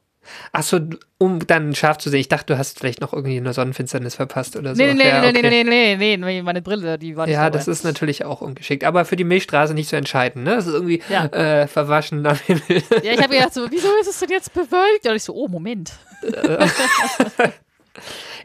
[0.51, 0.79] Achso,
[1.17, 2.19] um dann scharf zu sehen.
[2.19, 4.81] Ich dachte, du hast vielleicht noch irgendwie eine Sonnenfinsternis verpasst oder so.
[4.83, 5.41] Nee, nee, ja, nee, okay.
[5.49, 7.57] nee, nee, nee, nee, nee, meine Brille, die war nicht Ja, dabei.
[7.57, 8.83] das ist natürlich auch ungeschickt.
[8.83, 10.55] Aber für die Milchstraße nicht so entscheidend, ne?
[10.55, 11.25] Das ist irgendwie Ja.
[11.25, 12.83] äh, verwaschen am Himmel.
[13.03, 15.07] Ja, ich habe gedacht so, wieso ist es denn jetzt bewölkt?
[15.07, 15.91] Und ich so, oh, Moment.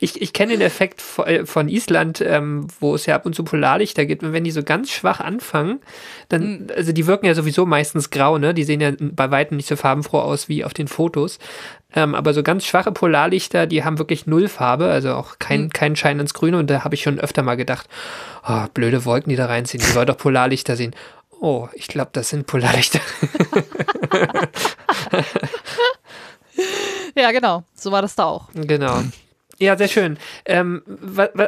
[0.01, 3.35] Ich, ich kenne den Effekt von, äh, von Island, ähm, wo es ja ab und
[3.35, 4.23] zu Polarlichter gibt.
[4.23, 5.81] Und wenn die so ganz schwach anfangen,
[6.29, 8.55] dann, also die wirken ja sowieso meistens grau, ne?
[8.55, 11.39] Die sehen ja bei Weitem nicht so farbenfroh aus wie auf den Fotos.
[11.95, 15.97] Ähm, aber so ganz schwache Polarlichter, die haben wirklich null Farbe, also auch kein, kein
[15.97, 16.59] Schein ins Grüne.
[16.59, 17.89] Und da habe ich schon öfter mal gedacht,
[18.47, 20.95] oh, blöde Wolken, die da reinziehen, die wollen doch Polarlichter sehen.
[21.41, 23.01] Oh, ich glaube, das sind Polarlichter.
[27.19, 28.49] Ja, genau, so war das da auch.
[28.53, 29.03] Genau.
[29.59, 30.19] Ja, sehr schön.
[30.45, 30.83] Ähm,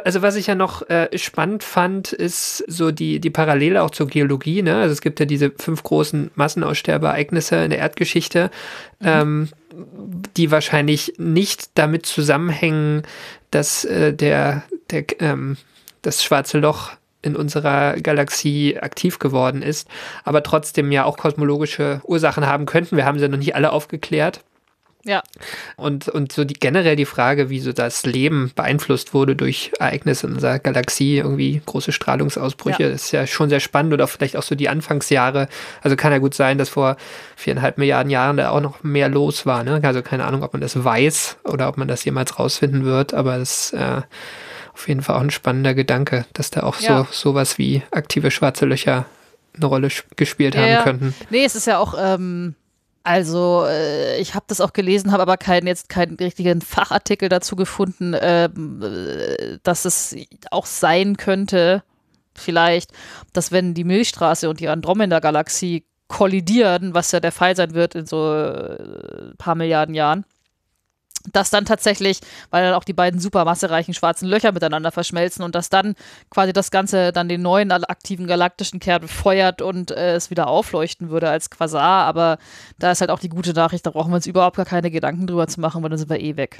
[0.03, 4.07] also was ich ja noch äh, spannend fand, ist so die, die Parallele auch zur
[4.07, 4.63] Geologie.
[4.63, 4.77] Ne?
[4.77, 8.49] Also es gibt ja diese fünf großen Massenaussterbeereignisse in der Erdgeschichte,
[9.03, 9.49] ähm,
[10.35, 13.03] die wahrscheinlich nicht damit zusammenhängen,
[13.51, 15.57] dass äh, der, der ähm,
[16.01, 16.91] das schwarze Loch
[17.21, 19.87] in unserer Galaxie aktiv geworden ist,
[20.23, 22.95] aber trotzdem ja auch kosmologische Ursachen haben könnten.
[22.95, 24.41] Wir haben sie noch nicht alle aufgeklärt.
[25.05, 25.23] Ja,
[25.77, 30.27] Und, und so die generell die Frage, wie so das Leben beeinflusst wurde durch Ereignisse
[30.27, 32.89] in unserer Galaxie, irgendwie große Strahlungsausbrüche, Ja.
[32.89, 35.47] ist ja schon sehr spannend oder vielleicht auch so die Anfangsjahre.
[35.81, 36.97] Also kann ja gut sein, dass vor
[37.37, 39.63] viereinhalb Milliarden Jahren da auch noch mehr los war.
[39.63, 39.79] Ne?
[39.83, 43.37] Also keine Ahnung, ob man das weiß oder ob man das jemals rausfinden wird, aber
[43.37, 44.01] es ist äh,
[44.73, 47.07] auf jeden Fall auch ein spannender Gedanke, dass da auch Ja.
[47.11, 49.05] so sowas wie aktive schwarze Löcher
[49.55, 51.15] eine Rolle sp- gespielt Ja, haben könnten.
[51.29, 52.55] nee, es ist ja auch, ähm,
[53.09, 57.55] also äh, ich habe das auch gelesen, habe aber keinen jetzt keinen richtigen Fachartikel dazu
[57.55, 60.15] gefunden, ähm, äh, dass es
[60.51, 61.81] auch sein könnte,
[62.35, 62.91] vielleicht,
[63.33, 68.05] dass wenn die Milchstraße und die Andromeda-Galaxie kollidieren, was ja der Fall sein wird in
[68.05, 70.23] so äh, paar Milliarden Jahren,
[71.31, 75.69] dass dann tatsächlich, weil dann auch die beiden supermassereichen schwarzen Löcher miteinander verschmelzen und dass
[75.69, 75.95] dann
[76.29, 81.09] quasi das Ganze dann den neuen aktiven galaktischen Kern feuert und äh, es wieder aufleuchten
[81.09, 82.05] würde als Quasar.
[82.05, 82.37] Aber
[82.77, 85.27] da ist halt auch die gute Nachricht, da brauchen wir uns überhaupt gar keine Gedanken
[85.27, 86.59] drüber zu machen, weil dann sind wir eh weg.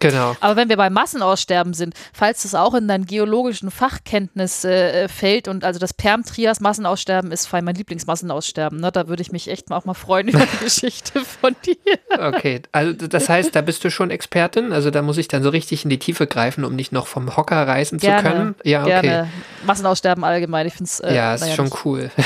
[0.00, 0.36] Genau.
[0.40, 5.48] Aber wenn wir beim Massenaussterben sind, falls das auch in dein geologischen Fachkenntnis äh, fällt
[5.48, 8.92] und also das Perm-Trias Massenaussterben ist fein mein Lieblingsmassenaussterben, ne?
[8.92, 11.76] da würde ich mich echt mal auch mal freuen über die Geschichte von dir.
[12.18, 14.72] Okay, also das heißt, da bist du schon Expertin.
[14.72, 17.36] Also da muss ich dann so richtig in die Tiefe greifen, um dich noch vom
[17.36, 18.54] Hocker reißen zu können.
[18.64, 19.00] Ja, okay.
[19.00, 19.28] gerne.
[19.66, 21.00] Massenaussterben allgemein, ich finde es.
[21.00, 22.10] Äh, ja, ist naja, schon nicht- cool.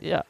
[0.00, 0.22] Ja.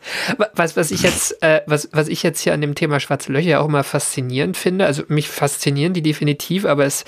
[0.54, 3.60] Was, was ich jetzt, äh, was, was ich jetzt hier an dem Thema schwarze Löcher
[3.60, 7.05] auch immer faszinierend finde, also mich faszinieren die definitiv, aber es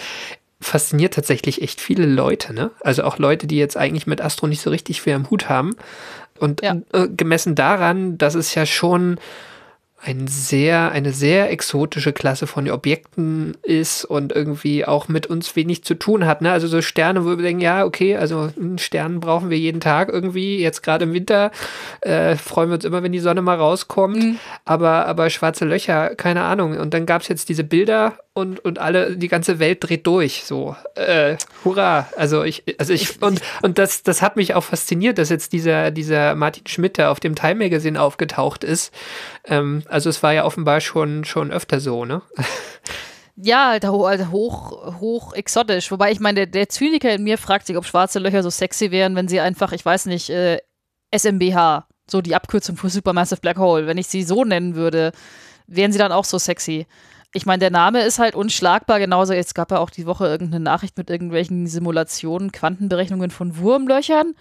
[0.60, 2.70] fasziniert tatsächlich echt viele Leute, ne?
[2.80, 5.76] Also auch Leute, die jetzt eigentlich mit Astro nicht so richtig viel am Hut haben.
[6.38, 6.76] Und Ja.
[6.92, 9.18] äh, gemessen daran, dass es ja schon
[10.02, 15.82] ein sehr, eine sehr exotische Klasse von Objekten ist und irgendwie auch mit uns wenig
[15.84, 16.42] zu tun hat.
[16.42, 16.52] Ne?
[16.52, 20.08] Also so Sterne, wo wir denken, ja, okay, also einen Stern brauchen wir jeden Tag
[20.10, 20.60] irgendwie.
[20.60, 21.50] Jetzt gerade im Winter
[22.02, 24.36] äh, freuen wir uns immer, wenn die Sonne mal rauskommt.
[24.64, 26.76] Aber, aber schwarze Löcher, keine Ahnung.
[26.78, 30.44] Und dann gab es jetzt diese Bilder und, und alle, die ganze Welt dreht durch.
[30.44, 32.06] So, äh, hurra.
[32.16, 35.90] Also ich, also ich, und, und das, das hat mich auch fasziniert, dass jetzt dieser,
[35.90, 38.92] dieser Martin Schmidt, der auf dem Time Magazine aufgetaucht ist.
[39.44, 42.22] Ähm, also es war ja offenbar schon, schon öfter so, ne?
[43.38, 45.90] Ja, ho halt hoch, hoch exotisch.
[45.90, 48.90] Wobei ich meine, der, der Zyniker in mir fragt sich, ob schwarze Löcher so sexy
[48.90, 50.58] wären, wenn sie einfach, ich weiß nicht, äh,
[51.14, 55.12] SMBH, so die Abkürzung für Supermassive Black Hole, wenn ich sie so nennen würde,
[55.66, 56.86] wären sie dann auch so sexy.
[57.36, 60.64] Ich meine, der Name ist halt unschlagbar, genauso, jetzt gab ja auch die Woche irgendeine
[60.64, 64.34] Nachricht mit irgendwelchen Simulationen, Quantenberechnungen von Wurmlöchern.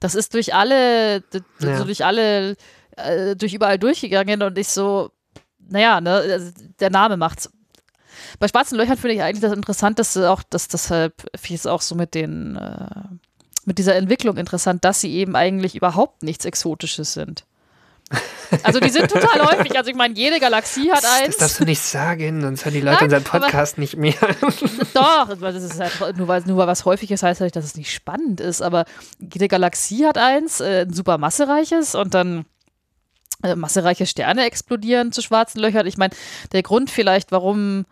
[0.00, 1.22] Das ist durch alle,
[1.60, 1.78] Ja.
[1.78, 2.56] so durch alle,
[2.96, 5.12] äh, durch überall durchgegangen und ich so,
[5.68, 7.48] naja, ne, also der Name macht's.
[8.40, 11.94] Bei schwarzen Löchern finde ich eigentlich das interessant, dass auch, dass deshalb, es auch so
[11.94, 13.04] mit den, äh,
[13.64, 17.44] mit dieser Entwicklung interessant, dass sie eben eigentlich überhaupt nichts Exotisches sind.
[18.62, 19.76] Also die sind total häufig.
[19.78, 21.28] Also ich meine, jede Galaxie hat eins.
[21.28, 24.14] Das darfst du nicht sagen, sonst hören die Leute Nein, unseren aber- Podcast nicht mehr.
[24.94, 27.90] Doch, das ist halt, nur, weil, nur weil was häufiges heißt halt, dass es nicht
[27.92, 28.60] spannend ist.
[28.60, 28.84] Aber
[29.18, 32.44] jede Galaxie hat eins, äh, ein super massereiches und dann
[33.42, 35.86] äh, massereiche Sterne explodieren zu schwarzen Löchern.
[35.86, 36.14] Ich meine,
[36.52, 37.86] der Grund vielleicht, warum,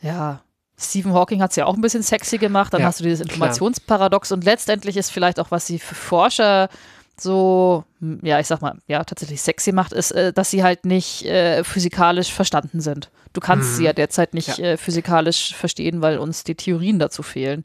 [0.00, 0.40] ja,
[0.80, 3.20] Stephen Hawking hat es ja auch ein bisschen sexy gemacht, dann Ja, hast du dieses
[3.20, 3.34] klar.
[3.34, 6.68] Informationsparadox und letztendlich ist vielleicht auch, was sie für Forscher
[7.20, 10.84] so, hm, ja, ich sag mal, ja, tatsächlich sexy macht, ist, äh, dass sie halt
[10.84, 13.10] nicht äh, physikalisch verstanden sind.
[13.32, 14.64] Du kannst sie ja derzeit nicht Ja.
[14.72, 17.64] äh, physikalisch verstehen, weil uns die Theorien dazu fehlen.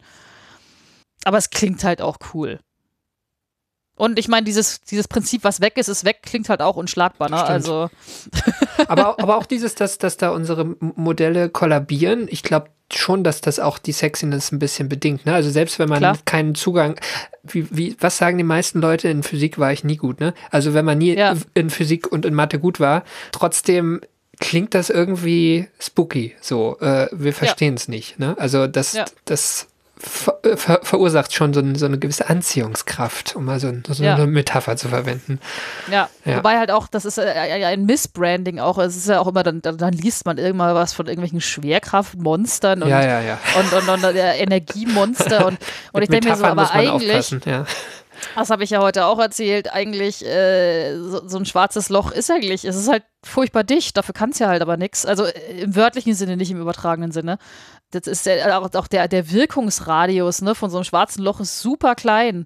[1.26, 2.60] Aber es klingt halt auch cool.
[3.98, 7.30] Und ich meine, dieses, dieses Prinzip, was weg ist, ist weg, klingt halt auch unschlagbar.
[7.30, 7.38] Ne?
[7.38, 7.50] Stimmt.
[7.52, 7.90] Also,
[8.88, 13.60] aber, aber auch dieses, dass, dass da unsere Modelle kollabieren, ich glaube schon, dass das
[13.60, 15.26] auch die Sexiness ein bisschen bedingt.
[15.26, 15.34] Ne?
[15.34, 16.18] Also selbst wenn man Klar.
[16.26, 17.00] keinen Zugang,
[17.44, 20.34] wie, wie, was sagen die meisten Leute, in Physik war ich nie gut, ne?
[20.52, 21.36] Also wenn man nie Ja.
[21.54, 24.02] in Physik und in Mathe gut war, trotzdem
[24.40, 26.36] klingt das irgendwie spooky.
[26.42, 28.20] So, äh, wir verstehen es nicht.
[28.20, 28.36] Ne?
[28.38, 29.06] Also das, Ja.
[29.26, 29.68] das
[30.00, 33.84] ver äh, ver verursacht schon so, ein, so eine gewisse Anziehungskraft, um mal so, ein-
[33.88, 34.16] so Ja.
[34.16, 35.40] eine Metapher zu verwenden.
[35.92, 36.10] ja.
[36.26, 36.38] Ja.
[36.38, 38.78] Wobei halt auch, das ist äh, ein Missbranding auch.
[38.78, 42.90] Es ist ja auch immer, dann, dann, liest man irgendwann was von irgendwelchen Schwerkraftmonstern und,
[42.90, 43.38] ja, ja.
[43.58, 45.46] und, und, und äh, Energiemonster.
[45.48, 45.58] Und,
[45.94, 47.34] und ich denke mir so, aber eigentlich,
[48.36, 52.32] das habe ich ja heute auch erzählt, eigentlich äh, so, so ein schwarzes Loch ist
[52.32, 55.06] eigentlich, es ist halt furchtbar dicht, dafür kann es ja halt aber nichts.
[55.06, 57.38] Also im wörtlichen Sinne, nicht im übertragenen Sinne.
[57.92, 61.60] Das ist ja auch, auch der, der Wirkungsradius ne, von so einem schwarzen Loch ist
[61.60, 62.46] super klein.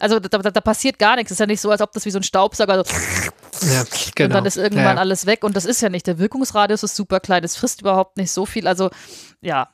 [0.00, 1.30] Also da, da, da passiert gar nichts.
[1.30, 2.94] Es ist ja nicht so, als ob das wie so ein Staubsauger so
[3.66, 4.26] Ja, genau.
[4.26, 5.00] und dann ist irgendwann ja.
[5.00, 5.44] alles weg.
[5.44, 6.06] Und das ist ja nicht.
[6.06, 7.44] Der Wirkungsradius ist super klein.
[7.44, 8.66] Es frisst überhaupt nicht so viel.
[8.66, 8.90] Also
[9.40, 9.68] ja.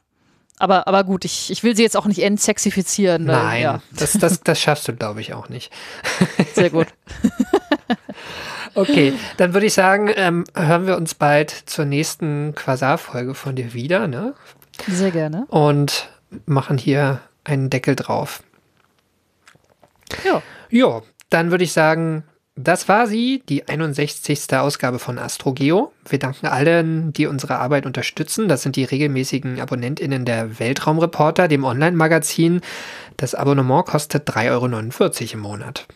[0.59, 3.27] Aber, aber gut, ich, ich will sie jetzt auch nicht entsexifizieren.
[3.27, 5.73] weil, Nein, Ja, das, das, das schaffst du, glaube ich, auch nicht.
[6.55, 6.89] sehr gut.
[8.75, 13.75] Okay, dann würde ich sagen, ähm, hören wir uns bald zur nächsten Quasar-Folge von dir
[13.75, 14.35] wieder, ne?
[14.87, 15.47] Sehr gerne.
[15.49, 16.09] Und
[16.47, 18.43] machen hier einen Deckel drauf.
[20.25, 20.43] Ja.
[20.69, 22.25] Jo, dann würde ich sagen,
[22.57, 24.53] das war sie, die 61.
[24.55, 25.93] Ausgabe von AstroGeo.
[26.09, 28.49] Wir danken allen, die unsere Arbeit unterstützen.
[28.49, 32.61] Das sind die regelmäßigen AbonnentInnen der Weltraumreporter, dem Online-Magazin.
[33.17, 35.87] Das Abonnement kostet 3,49 Euro im Monat.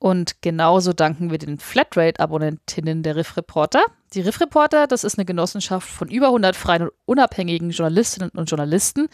[0.00, 3.84] Und genauso danken wir den Flatrate-Abonnentinnen der Riff Reporter.
[4.14, 8.48] Die Riff Reporter, das ist eine Genossenschaft von über 100 freien und unabhängigen Journalistinnen und
[8.48, 9.08] Journalisten,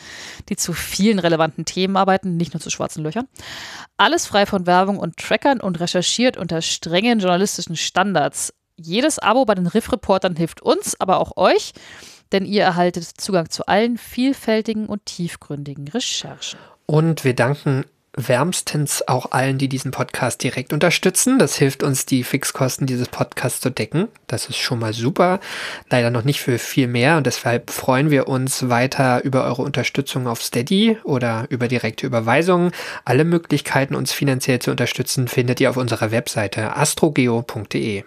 [0.49, 3.27] die zu vielen relevanten Themen arbeiten, nicht nur zu schwarzen Löchern.
[3.97, 8.55] Alles frei von Werbung und Trackern und recherchiert unter strengen journalistischen Standards.
[8.77, 11.73] Jedes Abo bei den Riff Reportern hilft uns, aber auch euch,
[12.31, 16.61] denn ihr erhaltet Zugang zu allen vielfältigen und tiefgründigen Recherchen.
[16.87, 17.87] Und wir danken
[18.17, 21.39] wärmstens auch allen, die diesen Podcast direkt unterstützen.
[21.39, 24.09] Das hilft uns, die Fixkosten dieses Podcasts zu decken.
[24.27, 25.41] Das ist schon mal super.
[25.91, 30.27] Leider noch nicht für viel mehr und deshalb freuen wir uns weiter über eure Unterstützung
[30.27, 32.73] auf Steady oder über direkte Überweisungen.
[33.05, 38.05] Alle Möglichkeiten, uns finanziell zu unterstützen, findet ihr auf unserer Webseite astrogeo.de.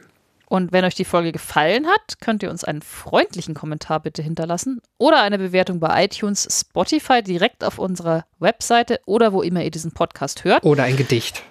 [0.50, 4.82] Und wenn euch die Folge gefallen hat, könnt ihr uns einen freundlichen Kommentar bitte hinterlassen
[4.98, 9.92] oder eine Bewertung bei iTunes, Spotify direkt auf unserer Webseite oder wo immer ihr diesen
[9.92, 10.64] Podcast hört.
[10.64, 11.44] Oder ein Gedicht.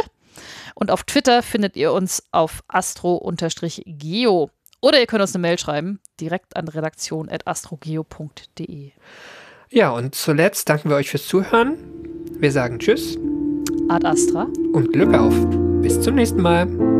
[0.74, 4.50] Und auf Twitter findet ihr uns auf astro-geo.
[4.80, 8.92] Oder ihr könnt uns eine Mail schreiben, direkt an redaktion.astrogeo.de.
[9.70, 11.78] Ja, und zuletzt danken wir euch fürs Zuhören.
[12.38, 13.16] Wir sagen Tschüss
[13.88, 14.46] Ad Astra.
[14.72, 15.34] und Glück auf.
[15.82, 16.91] Bis zum nächsten Mal.